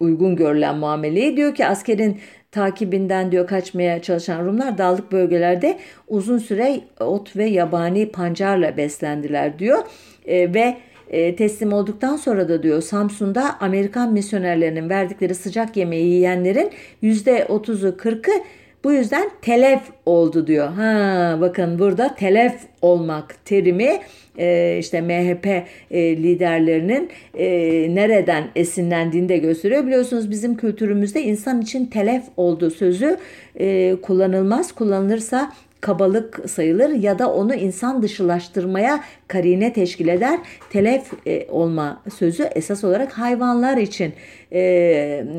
[0.00, 1.36] uygun görülen muameleyi.
[1.36, 2.18] Diyor ki askerin
[2.52, 9.78] takibinden diyor kaçmaya çalışan Rumlar dağlık bölgelerde uzun süre ot ve yabani pancarla beslendiler diyor.
[10.26, 10.76] E, ve
[11.10, 16.70] e, teslim olduktan sonra da diyor Samsun'da Amerikan misyonerlerinin verdikleri sıcak yemeği yiyenlerin
[17.02, 18.42] %30'u 40'ı
[18.84, 20.68] bu yüzden telef oldu diyor.
[20.68, 23.98] Ha bakın burada telef olmak terimi
[24.38, 27.46] e, işte MHP e, liderlerinin e,
[27.94, 29.86] nereden esinlendiğini de gösteriyor.
[29.86, 33.16] Biliyorsunuz bizim kültürümüzde insan için telef olduğu sözü
[33.60, 34.72] e, kullanılmaz.
[34.72, 40.38] Kullanılırsa kabalık sayılır ya da onu insan dışılaştırmaya karine teşkil eder.
[40.70, 44.12] Telef e, olma sözü esas olarak hayvanlar için
[44.52, 44.60] e,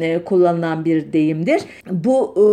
[0.01, 1.61] e, kullanılan bir deyimdir.
[1.91, 2.45] Bu e,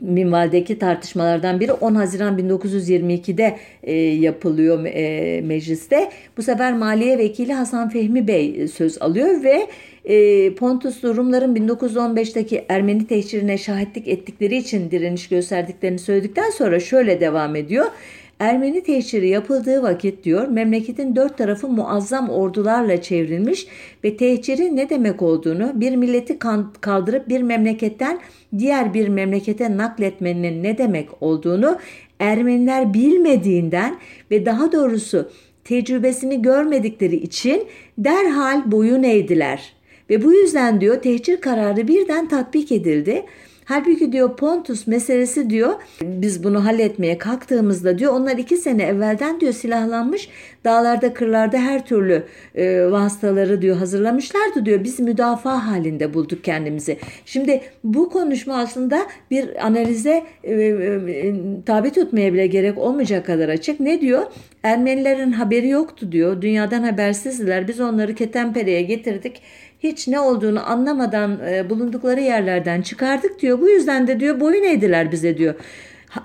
[0.00, 6.10] minvaldeki tartışmalardan biri 10 Haziran 1922'de e, yapılıyor e, mecliste.
[6.36, 9.66] Bu sefer Maliye Vekili Hasan Fehmi Bey söz alıyor ve
[10.06, 17.56] e, Pontuslu Rumların 1915'teki Ermeni tehcirine şahitlik ettikleri için direniş gösterdiklerini söyledikten sonra şöyle devam
[17.56, 17.86] ediyor.
[18.38, 23.66] Ermeni tehciri yapıldığı vakit diyor memleketin dört tarafı muazzam ordularla çevrilmiş
[24.04, 26.38] ve tehcirin ne demek olduğunu bir milleti
[26.80, 28.20] kaldırıp bir memleketten
[28.58, 31.78] diğer bir memlekete nakletmenin ne demek olduğunu
[32.18, 33.96] Ermeniler bilmediğinden
[34.30, 35.30] ve daha doğrusu
[35.64, 37.64] tecrübesini görmedikleri için
[37.98, 39.75] derhal boyun eğdiler.
[40.10, 43.24] Ve bu yüzden diyor tehcir kararı birden tatbik edildi.
[43.68, 49.52] Halbuki diyor Pontus meselesi diyor biz bunu halletmeye kalktığımızda diyor onlar iki sene evvelden diyor
[49.52, 50.28] silahlanmış
[50.64, 52.22] dağlarda kırlarda her türlü
[52.54, 54.84] e, vasıtaları diyor hazırlamışlardı diyor.
[54.84, 56.98] Biz müdafaa halinde bulduk kendimizi.
[57.24, 61.34] Şimdi bu konuşma aslında bir analize e, e,
[61.66, 63.80] tabi tutmaya bile gerek olmayacak kadar açık.
[63.80, 64.22] Ne diyor?
[64.62, 66.42] Ermenilerin haberi yoktu diyor.
[66.42, 67.68] Dünyadan habersizdiler.
[67.68, 69.42] Biz onları Ketenpere'ye getirdik
[69.80, 73.60] hiç ne olduğunu anlamadan e, bulundukları yerlerden çıkardık diyor.
[73.60, 75.54] Bu yüzden de diyor boyun eğdiler bize diyor.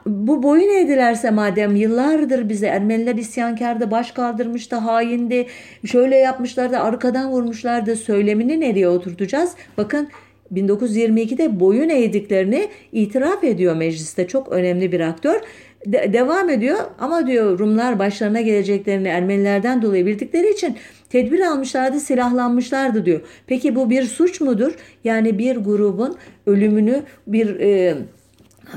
[0.06, 5.48] Bu boyun eğdilerse madem yıllardır bize Ermeniler isyankardı, baş kaldırmıştı, haindi,
[5.86, 9.56] şöyle yapmışlardı, arkadan vurmuşlardı söylemini nereye oturtacağız?
[9.78, 10.10] Bakın
[10.54, 14.28] 1922'de boyun eğdiklerini itiraf ediyor mecliste.
[14.28, 15.42] Çok önemli bir aktör.
[15.86, 20.78] De- devam ediyor ama diyor Rumlar başlarına geleceklerini Ermenilerden dolayı bildikleri için
[21.12, 23.22] tedbir almışlardı, silahlanmışlardı diyor.
[23.48, 24.74] Peki bu bir suç mudur?
[25.04, 27.98] Yani bir grubun ölümünü bir e,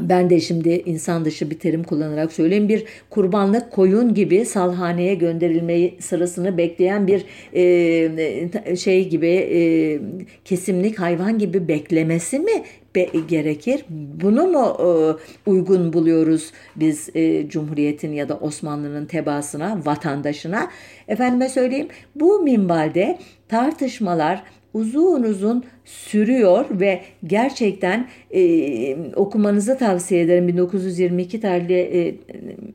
[0.00, 5.96] ben de şimdi insan dışı bir terim kullanarak söyleyeyim bir kurbanlık koyun gibi salhaneye gönderilmeyi
[6.00, 7.24] sırasını bekleyen bir
[7.54, 9.58] e, şey gibi e,
[10.44, 12.64] kesimlik hayvan gibi beklemesi mi
[12.96, 13.84] be- gerekir?
[14.22, 14.86] Bunu mu e,
[15.50, 20.70] uygun buluyoruz biz e, Cumhuriyet'in ya da Osmanlı'nın tebaasına, vatandaşına?
[21.08, 23.18] Efendime söyleyeyim bu minvalde
[23.48, 24.42] tartışmalar
[24.74, 30.48] uzun uzun sürüyor ve gerçekten e, okumanızı tavsiye ederim.
[30.48, 32.14] 1922 tarihli e,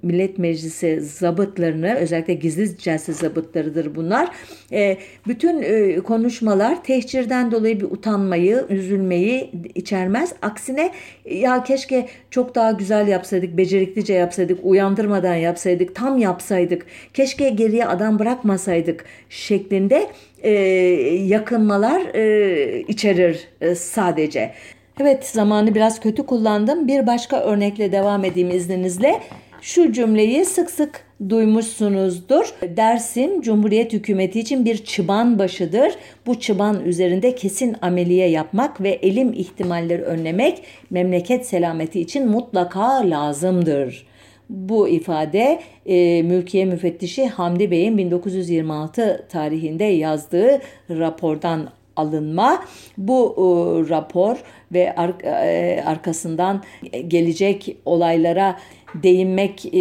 [0.03, 4.29] Millet Meclisi zabıtlarını özellikle gizli celse zabıtlarıdır bunlar.
[4.71, 4.97] E,
[5.27, 10.33] bütün e, konuşmalar tehcirden dolayı bir utanmayı, üzülmeyi içermez.
[10.41, 10.91] Aksine
[11.25, 18.19] ya keşke çok daha güzel yapsaydık, beceriklice yapsaydık, uyandırmadan yapsaydık, tam yapsaydık, keşke geriye adam
[18.19, 20.07] bırakmasaydık şeklinde
[20.43, 20.51] e,
[21.25, 24.51] yakınmalar e, içerir e, sadece.
[25.01, 26.87] Evet zamanı biraz kötü kullandım.
[26.87, 29.19] Bir başka örnekle devam edeyim izninizle.
[29.61, 32.53] Şu cümleyi sık sık duymuşsunuzdur.
[32.77, 35.93] Dersim Cumhuriyet hükümeti için bir çıban başıdır.
[36.25, 44.08] Bu çıban üzerinde kesin ameliye yapmak ve elim ihtimalleri önlemek memleket selameti için mutlaka lazımdır.
[44.49, 52.63] Bu ifade e, Mülkiye Müfettişi Hamdi Bey'in 1926 tarihinde yazdığı rapordan alınma.
[52.97, 53.43] Bu e,
[53.89, 54.37] rapor
[54.73, 56.63] ve ar, e, arkasından
[57.07, 58.59] gelecek olaylara
[59.03, 59.79] değinmek e,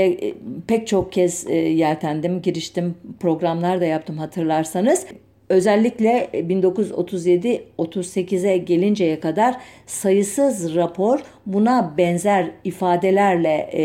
[0.00, 0.34] e,
[0.66, 5.06] pek çok kez e, yeltendim, giriştim, programlar da yaptım hatırlarsanız.
[5.50, 13.82] Özellikle 1937-38'e gelinceye kadar sayısız rapor buna benzer ifadelerle e,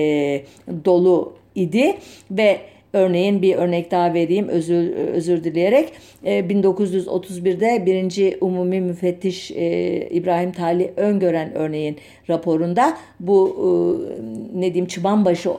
[0.86, 1.98] dolu idi
[2.32, 2.60] ve
[2.96, 5.94] Örneğin bir örnek daha vereyim özür, özür dileyerek.
[6.24, 11.98] 1931'de e, birinci Umumi Müfettiş e, İbrahim Tali Öngören örneğin
[12.30, 15.50] raporunda bu e, ne diyeyim çıbanbaşı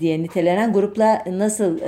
[0.00, 1.78] diye nitelenen grupla nasıl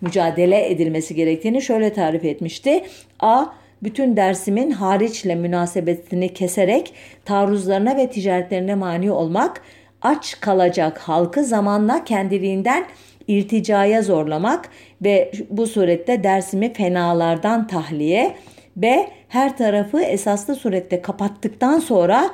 [0.00, 2.82] mücadele edilmesi gerektiğini şöyle tarif etmişti.
[3.20, 3.44] A
[3.82, 6.92] bütün dersimin hariçle münasebetini keserek
[7.24, 9.62] taarruzlarına ve ticaretlerine mani olmak,
[10.02, 12.86] aç kalacak halkı zamanla kendiliğinden
[13.28, 14.68] irticaya zorlamak
[15.02, 18.36] ve bu surette dersimi fenalardan tahliye
[18.76, 22.30] ve her tarafı esaslı surette kapattıktan sonra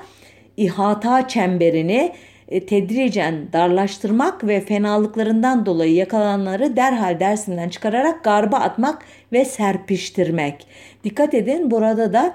[0.56, 2.12] ihata çemberini
[2.48, 10.66] e, tedricen darlaştırmak ve fenalıklarından dolayı yakalananları derhal dersinden çıkararak garba atmak ve serpiştirmek.
[11.04, 12.34] Dikkat edin burada da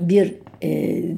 [0.00, 0.70] bir e,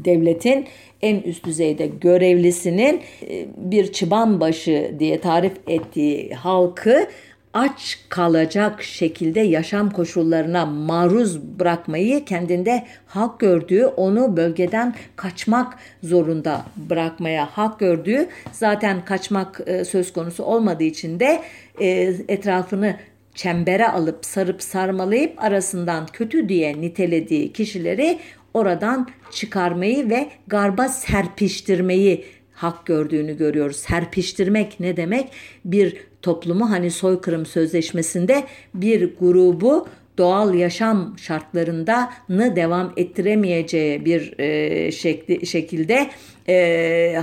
[0.05, 0.67] devletin
[1.03, 3.01] en üst düzeyde görevlisinin
[3.31, 7.09] e, bir çıban başı diye tarif ettiği halkı
[7.57, 17.47] aç kalacak şekilde yaşam koşullarına maruz bırakmayı kendinde hak gördüğü, onu bölgeden kaçmak zorunda bırakmaya
[17.47, 21.43] hak gördüğü, zaten kaçmak e, söz konusu olmadığı için de
[21.81, 21.89] e,
[22.29, 22.97] etrafını
[23.35, 28.19] çembere alıp sarıp sarmalayıp arasından kötü diye nitelediği kişileri
[28.57, 33.77] oradan çıkarmayı ve garba serpiştirmeyi hak gördüğünü görüyoruz.
[33.77, 35.31] Serpiştirmek ne demek?
[35.65, 38.45] Bir toplumu hani soykırım sözleşmesinde
[38.75, 39.89] bir grubu
[40.19, 46.11] doğal yaşam şartlarında nı devam ettiremeyeceği bir e, şekli, şekilde
[46.49, 47.23] e,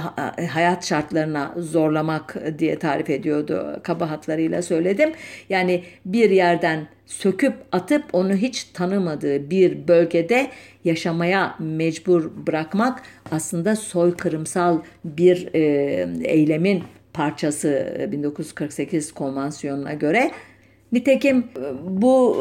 [0.49, 5.11] hayat şartlarına zorlamak diye tarif ediyordu kabahatlarıyla söyledim.
[5.49, 10.47] Yani bir yerden söküp atıp onu hiç tanımadığı bir bölgede
[10.83, 15.61] yaşamaya mecbur bırakmak aslında soykırımsal bir e,
[16.23, 16.83] eylemin
[17.13, 20.31] parçası 1948 konvansiyonuna göre.
[20.91, 21.43] Nitekim
[21.83, 22.37] bu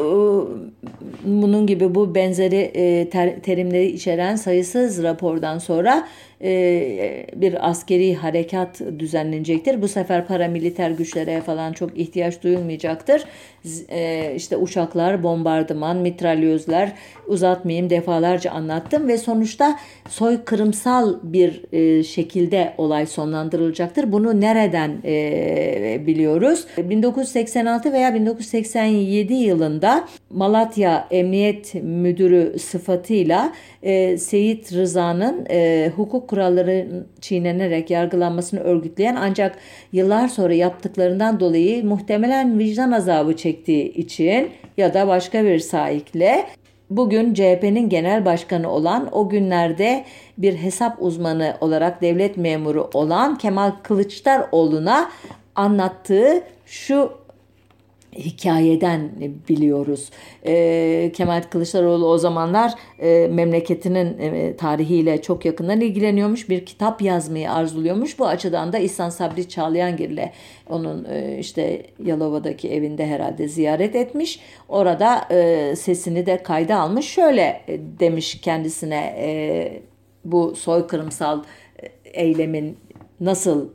[1.23, 2.71] bunun gibi bu benzeri
[3.43, 6.07] terimleri içeren sayısız rapordan sonra
[7.35, 9.81] bir askeri harekat düzenlenecektir.
[9.81, 13.23] Bu sefer paramiliter güçlere falan çok ihtiyaç duyulmayacaktır.
[13.89, 16.91] E, işte uçaklar, bombardıman, mitralyözler
[17.27, 19.79] uzatmayayım defalarca anlattım ve sonuçta
[20.09, 21.63] soykırımsal bir
[22.03, 24.11] şekilde olay sonlandırılacaktır.
[24.11, 25.03] Bunu nereden
[26.07, 26.67] biliyoruz?
[26.77, 33.53] 1986 veya 1987 yılında Malatya Emniyet Müdürü sıfatıyla
[34.17, 35.45] Seyit Rıza'nın
[35.89, 39.57] hukuk kuralları çiğnenerek yargılanmasını örgütleyen ancak
[39.91, 46.45] yıllar sonra yaptıklarından dolayı muhtemelen vicdan azabı çektiği için ya da başka bir saikle
[46.89, 50.05] bugün CHP'nin genel başkanı olan o günlerde
[50.37, 55.11] bir hesap uzmanı olarak devlet memuru olan Kemal Kılıçdaroğlu'na
[55.55, 57.11] anlattığı şu
[58.15, 59.11] hikayeden
[59.49, 60.09] biliyoruz.
[60.45, 66.49] E, Kemal Kılıçdaroğlu o zamanlar e, memleketinin e, tarihiyle çok yakından ilgileniyormuş.
[66.49, 68.19] Bir kitap yazmayı arzuluyormuş.
[68.19, 70.33] Bu açıdan da İhsan Sabri Çağlayangil ile
[70.69, 74.39] onun e, işte Yalova'daki evinde herhalde ziyaret etmiş.
[74.69, 77.05] Orada e, sesini de kayda almış.
[77.05, 79.81] Şöyle e, demiş kendisine e,
[80.25, 81.43] bu soykırımsal
[81.83, 82.77] e, eylemin
[83.19, 83.69] nasıl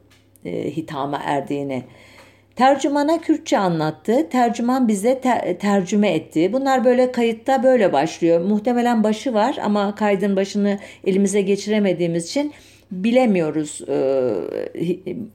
[0.44, 1.84] e, hitama erdiğini.
[2.58, 4.28] Tercümana Kürtçe anlattı.
[4.30, 6.52] Tercüman bize ter- tercüme etti.
[6.52, 8.40] Bunlar böyle kayıtta böyle başlıyor.
[8.40, 12.52] Muhtemelen başı var ama kaydın başını elimize geçiremediğimiz için
[12.90, 13.96] bilemiyoruz e,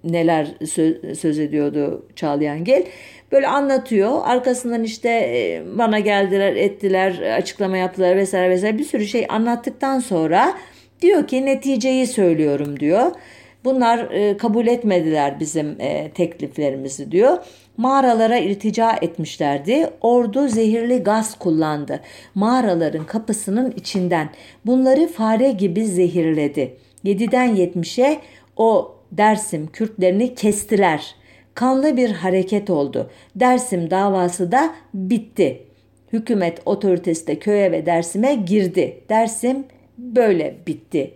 [0.04, 2.84] neler söz, söz ediyordu Çağlayangel.
[3.32, 4.22] Böyle anlatıyor.
[4.24, 10.54] Arkasından işte e, bana geldiler, ettiler, açıklama yaptılar vesaire vesaire bir sürü şey anlattıktan sonra
[11.02, 13.12] diyor ki neticeyi söylüyorum diyor.
[13.64, 17.38] Bunlar e, kabul etmediler bizim e, tekliflerimizi diyor.
[17.78, 19.90] Mağaralara iltica etmişlerdi.
[20.02, 22.00] Ordu zehirli gaz kullandı.
[22.36, 24.30] Mağaraların kapısının içinden
[24.66, 26.78] bunları fare gibi zehirledi.
[27.06, 28.20] 7'den 70'e
[28.58, 31.16] o Dersim Kürtlerini kestiler.
[31.54, 33.10] Kanlı bir hareket oldu.
[33.36, 35.64] Dersim davası da bitti.
[36.14, 39.02] Hükümet otoritesi de köye ve Dersim'e girdi.
[39.10, 39.64] Dersim
[39.98, 41.12] böyle bitti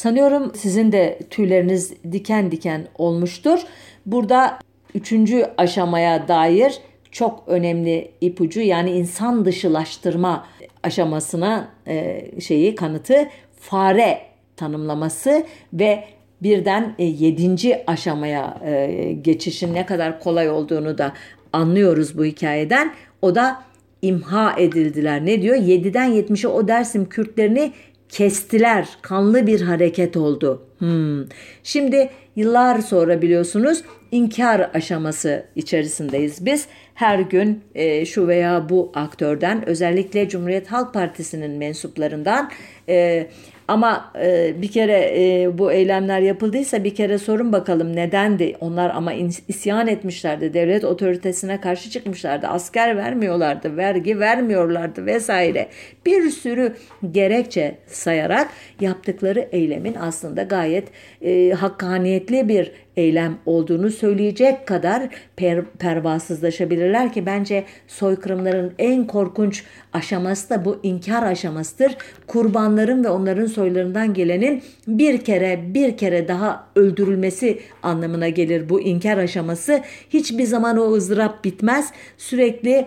[0.00, 3.60] Sanıyorum sizin de tüyleriniz diken diken olmuştur.
[4.06, 4.58] Burada
[4.94, 6.78] üçüncü aşamaya dair
[7.10, 10.46] çok önemli ipucu yani insan dışılaştırma
[10.82, 13.28] aşamasına e, şeyi kanıtı
[13.60, 14.20] fare
[14.56, 16.04] tanımlaması ve
[16.42, 21.12] birden e, yedinci aşamaya e, geçişin ne kadar kolay olduğunu da
[21.52, 22.92] anlıyoruz bu hikayeden.
[23.22, 23.62] O da
[24.02, 25.26] imha edildiler.
[25.26, 25.56] Ne diyor?
[25.56, 27.72] 7'den 70'e o Dersim Kürtlerini
[28.10, 28.88] kestiler.
[29.02, 30.62] Kanlı bir hareket oldu.
[30.78, 31.24] Hmm.
[31.62, 33.82] Şimdi yıllar sonra biliyorsunuz
[34.12, 36.66] inkar aşaması içerisindeyiz biz.
[36.94, 42.50] Her gün e, şu veya bu aktörden özellikle Cumhuriyet Halk Partisi'nin mensuplarından
[42.88, 43.26] e,
[43.70, 48.56] ama e, bir kere e, bu eylemler yapıldıysa bir kere sorun bakalım nedendi?
[48.60, 49.12] Onlar ama
[49.48, 50.54] isyan etmişlerdi.
[50.54, 52.46] Devlet otoritesine karşı çıkmışlardı.
[52.46, 55.68] Asker vermiyorlardı, vergi vermiyorlardı vesaire.
[56.06, 56.74] Bir sürü
[57.10, 58.48] gerekçe sayarak
[58.80, 60.88] yaptıkları eylemin aslında gayet
[61.22, 70.50] e, hakkaniyetli bir eylem olduğunu söyleyecek kadar per, pervasızlaşabilirler ki bence soykırımların en korkunç aşaması
[70.50, 71.96] da bu inkar aşamasıdır.
[72.26, 79.18] Kurbanların ve onların soylarından gelenin bir kere bir kere daha öldürülmesi anlamına gelir bu inkar
[79.18, 79.80] aşaması.
[80.10, 81.92] Hiçbir zaman o ızdırap bitmez.
[82.18, 82.86] Sürekli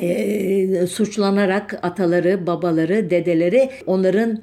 [0.00, 4.42] e, suçlanarak ataları, babaları, dedeleri onların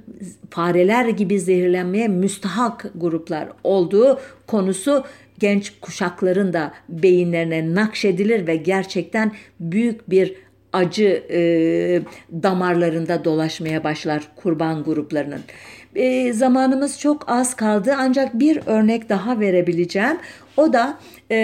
[0.49, 5.03] fareler gibi zehirlenmeye müstahak gruplar olduğu konusu
[5.39, 10.35] genç kuşakların da beyinlerine nakşedilir ve gerçekten büyük bir
[10.73, 11.39] acı e,
[12.43, 15.41] damarlarında dolaşmaya başlar kurban gruplarının.
[15.95, 20.17] E, zamanımız çok az kaldı ancak bir örnek daha verebileceğim.
[20.57, 20.97] O da
[21.31, 21.35] e,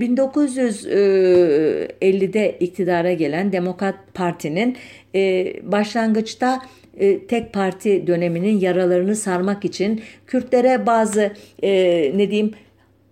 [0.00, 4.76] 1950'de iktidara gelen Demokrat Parti'nin
[5.14, 6.62] e, başlangıçta
[6.98, 11.32] e, tek parti döneminin yaralarını sarmak için Kürtlere bazı
[11.62, 11.72] e,
[12.16, 12.54] ne diyeyim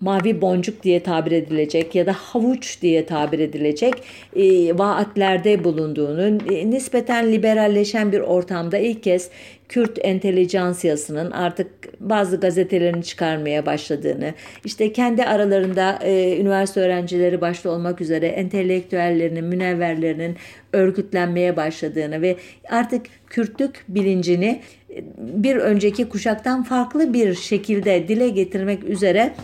[0.02, 3.94] mavi boncuk diye tabir edilecek ya da havuç diye tabir edilecek
[4.36, 9.30] e, vaatlerde bulunduğunu, e, nispeten liberalleşen bir ortamda ilk kez
[9.72, 11.70] Kürt entelijansiyasının artık
[12.00, 20.36] bazı gazetelerini çıkarmaya başladığını, işte kendi aralarında e, üniversite öğrencileri başta olmak üzere entelektüellerinin, münevverlerinin
[20.72, 22.36] örgütlenmeye başladığını ve
[22.70, 24.60] artık Kürtlük bilincini
[24.90, 29.34] e, bir önceki kuşaktan farklı bir şekilde dile getirmek üzere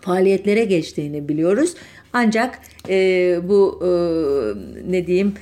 [0.00, 1.74] faaliyetlere geçtiğini biliyoruz.
[2.12, 2.58] Ancak
[2.88, 3.90] e, bu e,
[4.90, 5.34] ne diyeyim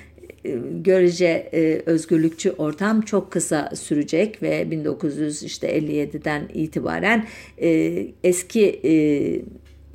[0.85, 7.27] görece e, özgürlükçü ortam çok kısa sürecek ve 1957'den itibaren
[7.63, 8.93] e, eski e,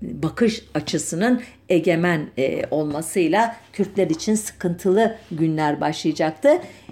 [0.02, 6.50] bakış açısının egemen e, olmasıyla Kürtler için sıkıntılı günler başlayacaktı.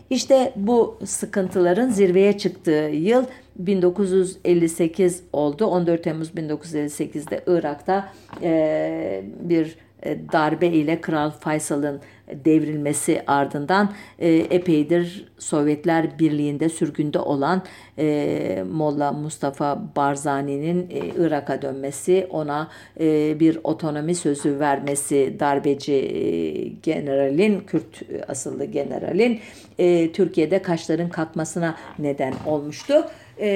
[0.09, 3.25] İşte bu sıkıntıların zirveye çıktığı yıl
[3.55, 5.65] 1958 oldu.
[5.65, 15.25] 14 Temmuz 1958'de Irak'ta e, bir e, darbe ile Kral Faysal'ın devrilmesi ardından e, epeydir
[15.37, 17.63] Sovyetler Birliği'nde sürgünde olan
[17.99, 22.69] e, Molla Mustafa Barzani'nin e, Irak'a dönmesi, ona
[22.99, 29.39] e, bir otonomi sözü vermesi darbeci e, generalin, Kürt asıllı generalin
[29.79, 32.93] e, Türkiye'de kaşların kalkmasına neden olmuştu.
[33.39, 33.49] E,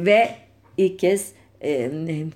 [0.00, 0.28] ve
[0.76, 1.90] ilk kez e,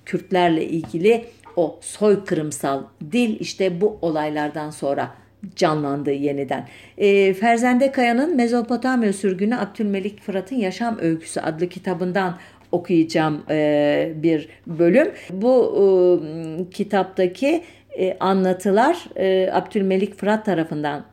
[0.05, 1.25] Kürtlerle ilgili
[1.55, 5.11] o soykırımsal dil işte bu olaylardan sonra
[5.55, 6.67] canlandı yeniden.
[6.97, 12.37] E, Ferzende Kaya'nın Mezopotamya sürgünü Abdülmelik Fırat'ın Yaşam Öyküsü adlı kitabından
[12.71, 15.11] okuyacağım e, bir bölüm.
[15.31, 17.63] Bu e, kitaptaki
[17.99, 21.05] e, anlatılar e, Abdülmelik Fırat tarafından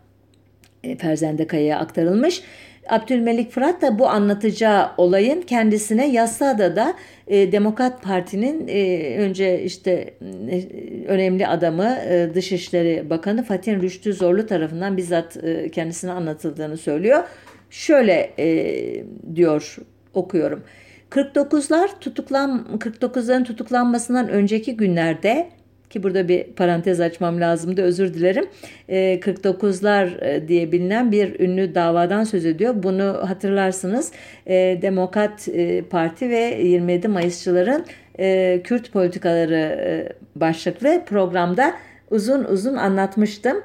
[0.85, 2.43] e, Ferzende Kaya'ya aktarılmış.
[2.89, 6.95] Abdülmelik Fırat da bu anlatacağı olayın kendisine Yassıada'da
[7.27, 10.15] e, Demokrat Parti'nin e, önce işte
[10.51, 10.65] e,
[11.07, 17.25] önemli adamı e, Dışişleri Bakanı Fatih Rüştü Zorlu tarafından bizzat e, kendisine anlatıldığını söylüyor.
[17.71, 19.77] Şöyle e, diyor
[20.15, 20.63] okuyorum.
[21.11, 25.49] 49'lar tutuklan 49'ların tutuklanmasından önceki günlerde
[25.91, 28.47] ki burada bir parantez açmam lazımdı özür dilerim.
[28.89, 32.75] E, ee, 49'lar e, diye bilinen bir ünlü davadan söz ediyor.
[32.83, 34.13] Bunu hatırlarsınız
[34.47, 37.85] e, Demokrat e, Parti ve 27 Mayısçıların
[38.19, 41.75] e, Kürt politikaları başlıklı programda
[42.11, 43.57] uzun uzun anlatmıştım.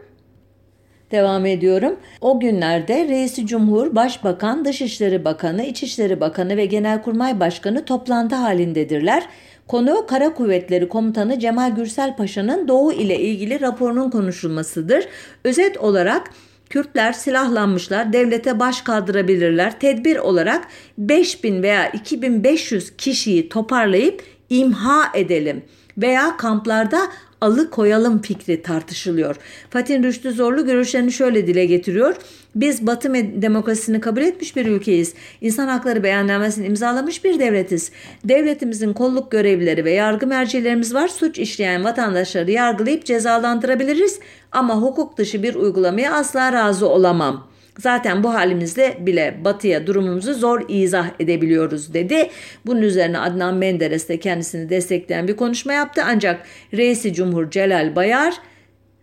[1.11, 1.99] Devam ediyorum.
[2.21, 9.23] O günlerde Reisi Cumhur, Başbakan, Dışişleri Bakanı, İçişleri Bakanı ve Genelkurmay Başkanı toplantı halindedirler.
[9.71, 15.07] Konu Kara Kuvvetleri Komutanı Cemal Gürsel Paşa'nın Doğu ile ilgili raporunun konuşulmasıdır.
[15.43, 16.31] Özet olarak
[16.69, 19.79] Kürtler silahlanmışlar, devlete baş kaldırabilirler.
[19.79, 20.67] Tedbir olarak
[20.97, 25.63] 5000 veya 2500 kişiyi toparlayıp imha edelim
[25.97, 26.99] veya kamplarda
[27.41, 29.35] alıkoyalım fikri tartışılıyor.
[29.69, 32.15] Fatih Rüştü Zorlu görüşlerini şöyle dile getiriyor.
[32.55, 35.13] Biz Batı demokrasisini kabul etmiş bir ülkeyiz.
[35.41, 37.91] İnsan hakları beyannamesini imzalamış bir devletiz.
[38.23, 41.07] Devletimizin kolluk görevlileri ve yargı mercilerimiz var.
[41.07, 44.19] Suç işleyen vatandaşları yargılayıp cezalandırabiliriz
[44.51, 50.61] ama hukuk dışı bir uygulamaya asla razı olamam.'' Zaten bu halimizde bile batıya durumumuzu zor
[50.67, 52.29] izah edebiliyoruz dedi.
[52.65, 56.01] Bunun üzerine Adnan Menderes de kendisini destekleyen bir konuşma yaptı.
[56.05, 58.33] Ancak reisi Cumhur Celal Bayar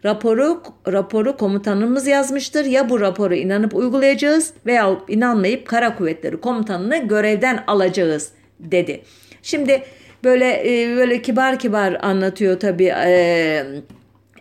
[0.05, 0.63] raporu
[0.93, 2.65] raporu komutanımız yazmıştır.
[2.65, 9.01] Ya bu raporu inanıp uygulayacağız veya inanmayıp Kara Kuvvetleri Komutanını görevden alacağız dedi.
[9.43, 9.83] Şimdi
[10.25, 13.65] böyle e, böyle kibar kibar anlatıyor tabii e,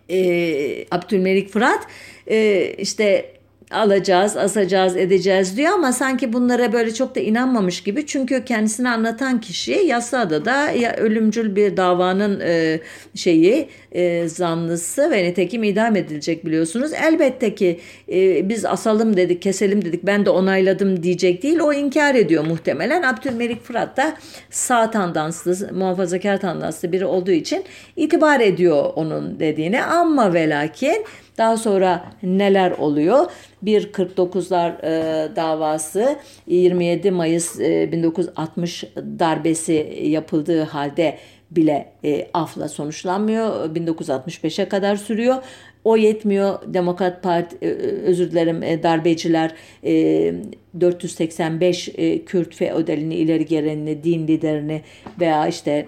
[0.10, 1.88] e, Abdülmelik Fırat.
[2.28, 3.37] E, işte
[3.72, 8.06] alacağız, asacağız, edeceğiz diyor ama sanki bunlara böyle çok da inanmamış gibi.
[8.06, 12.80] Çünkü kendisini anlatan kişi Yassıada'da ya ölümcül bir davanın e,
[13.16, 16.92] şeyi e, zanlısı ve nitekim idam edilecek biliyorsunuz.
[16.94, 17.80] Elbette ki
[18.12, 21.60] e, biz asalım dedik, keselim dedik, ben de onayladım diyecek değil.
[21.60, 23.04] O inkar ediyor muhtemelen.
[23.04, 24.18] Abdülmelik Fırat da
[24.50, 27.64] sağ tandanslı, muhafazakar tandanslı biri olduğu için
[27.96, 29.84] itibar ediyor onun dediğine.
[29.84, 31.06] Ama ve lakin
[31.38, 33.32] daha sonra neler oluyor?
[33.62, 36.16] Bir 49'lar e, davası
[36.48, 41.18] 27 Mayıs e, 1960 darbesi yapıldığı halde
[41.52, 43.76] bile e, afla sonuçlanmıyor.
[43.76, 45.36] 1965'e kadar sürüyor.
[45.84, 46.60] O yetmiyor.
[46.74, 47.70] Demokrat Parti e,
[48.06, 50.34] özür dilerim e, darbeciler e,
[50.80, 54.82] 485 e, Kürt feodalini ileri gelenini, din liderini
[55.20, 55.88] veya işte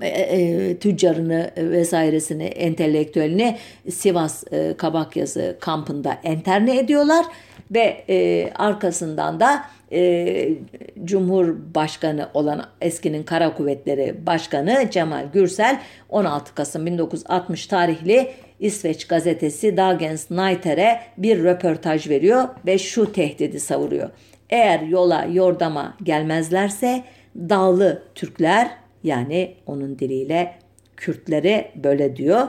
[0.00, 3.58] e, e, tüccarını vesairesini, entelektüelini
[3.90, 7.26] Sivas e, Kabakyazı kampında enterne ediyorlar
[7.70, 10.48] ve e, arkasından da e,
[11.04, 20.30] Cumhurbaşkanı olan eskinin Kara Kuvvetleri Başkanı Cemal Gürsel 16 Kasım 1960 tarihli İsveç gazetesi Dagens
[20.30, 24.10] Nyheter'e bir röportaj veriyor ve şu tehdidi savuruyor.
[24.50, 27.04] Eğer yola yordama gelmezlerse
[27.36, 30.54] dağlı Türkler yani onun diliyle
[30.96, 32.48] Kürtlere böyle diyor.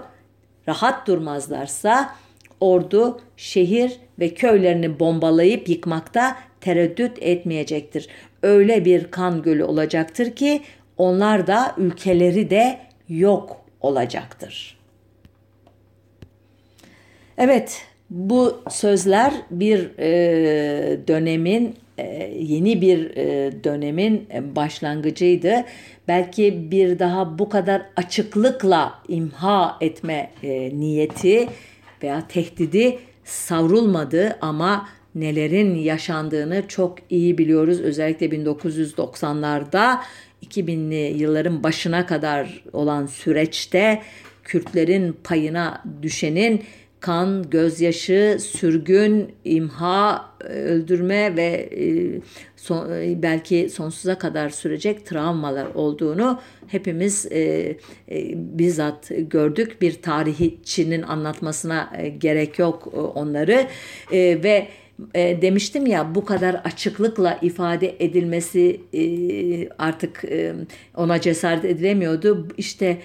[0.67, 2.15] Rahat durmazlarsa
[2.61, 8.07] ordu şehir ve köylerini bombalayıp yıkmakta tereddüt etmeyecektir.
[8.43, 10.61] Öyle bir kan gölü olacaktır ki
[10.97, 12.79] onlar da ülkeleri de
[13.09, 14.77] yok olacaktır.
[17.37, 21.75] Evet, Bu sözler bir e, dönemin
[22.39, 25.65] yeni bir e, dönemin başlangıcıydı.
[26.07, 31.47] Belki bir daha bu kadar açıklıkla imha etme e, niyeti
[32.03, 37.81] veya tehdidi savrulmadı ama nelerin yaşandığını çok iyi biliyoruz.
[37.81, 39.99] Özellikle 1990'larda
[40.45, 44.01] 2000'li yılların başına kadar olan süreçte
[44.43, 46.63] Kürtlerin payına düşenin
[47.03, 51.85] kan, gözyaşı, sürgün, imha, öldürme ve e,
[52.55, 57.77] son, e, belki sonsuza kadar sürecek travmalar olduğunu hepimiz e, e,
[58.35, 59.81] bizzat gördük.
[59.81, 63.67] Bir tarihçinin anlatmasına e, gerek yok e, onları
[64.11, 64.67] e, ve
[65.13, 69.03] e, demiştim ya bu kadar açıklıkla ifade edilmesi e,
[69.69, 70.53] artık e,
[70.95, 72.47] ona cesaret edilemiyordu.
[72.57, 72.97] İşte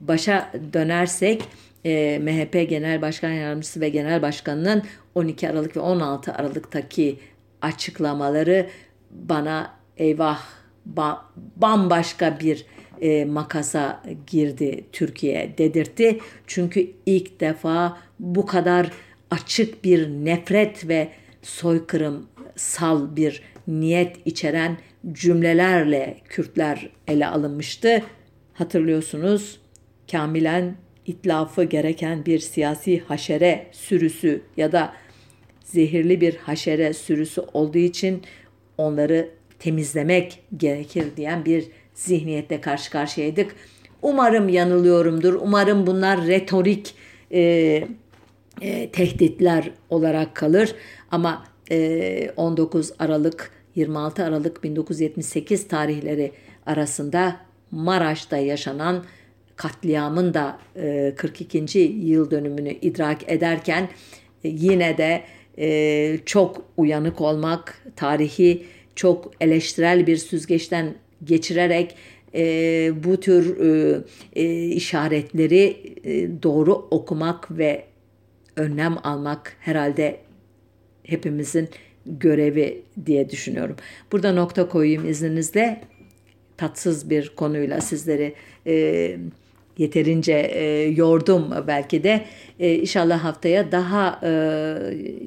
[0.00, 1.42] başa dönersek
[1.84, 4.82] e, MHP Genel Başkan Yardımcısı ve Genel Başkanı'nın
[5.14, 7.18] 12 Aralık ve 16 Aralık'taki
[7.62, 8.66] açıklamaları
[9.10, 10.42] bana eyvah
[10.86, 11.24] ba,
[11.56, 12.66] bambaşka bir
[13.00, 16.20] e, makasa girdi Türkiye dedirtti.
[16.46, 18.90] Çünkü ilk defa bu kadar
[19.30, 21.08] açık bir nefret ve
[21.42, 24.76] soykırımsal bir niyet içeren
[25.12, 28.02] cümlelerle Kürtler ele alınmıştı.
[28.52, 29.60] Hatırlıyorsunuz
[30.10, 30.74] kamilen
[31.10, 34.92] itlafı gereken bir siyasi haşere sürüsü ya da
[35.64, 38.22] zehirli bir haşere sürüsü olduğu için
[38.78, 43.56] onları temizlemek gerekir diyen bir zihniyette karşı karşıyaydık.
[44.02, 45.34] Umarım yanılıyorumdur.
[45.34, 46.94] Umarım bunlar retorik
[47.32, 47.40] e,
[48.60, 50.74] e, tehditler olarak kalır.
[51.10, 56.32] Ama e, 19 Aralık 26 Aralık 1978 tarihleri
[56.66, 57.36] arasında
[57.70, 59.04] Maraş'ta yaşanan
[59.60, 60.58] katliamın da
[61.16, 61.78] 42.
[61.78, 63.88] E, yıl dönümünü idrak ederken
[64.44, 65.22] e, yine de
[65.58, 68.62] e, çok uyanık olmak, tarihi
[68.96, 70.94] çok eleştirel bir süzgeçten
[71.24, 71.96] geçirerek
[73.04, 73.56] bu tür
[74.76, 75.76] işaretleri
[76.42, 77.84] doğru okumak ve
[78.56, 80.20] önlem almak herhalde
[81.02, 81.68] hepimizin
[82.06, 83.76] görevi diye düşünüyorum.
[84.12, 85.80] Burada nokta koyayım izninizle.
[86.56, 88.34] Tatsız bir konuyla sizleri
[88.66, 89.16] e,
[89.80, 92.24] yeterince e, yordum belki de.
[92.58, 94.30] E, inşallah haftaya daha e,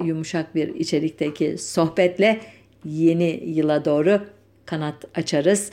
[0.06, 2.40] yumuşak bir içerikteki sohbetle
[2.86, 4.22] yeni yıla doğru
[4.66, 5.72] kanat açarız.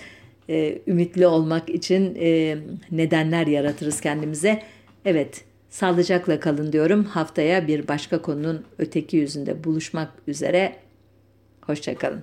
[0.49, 2.57] E, ümitli olmak için e,
[2.91, 4.63] nedenler yaratırız kendimize.
[5.05, 7.05] Evet, sağlıcakla kalın diyorum.
[7.05, 10.77] Haftaya bir başka konunun öteki yüzünde buluşmak üzere.
[11.61, 12.23] Hoşçakalın.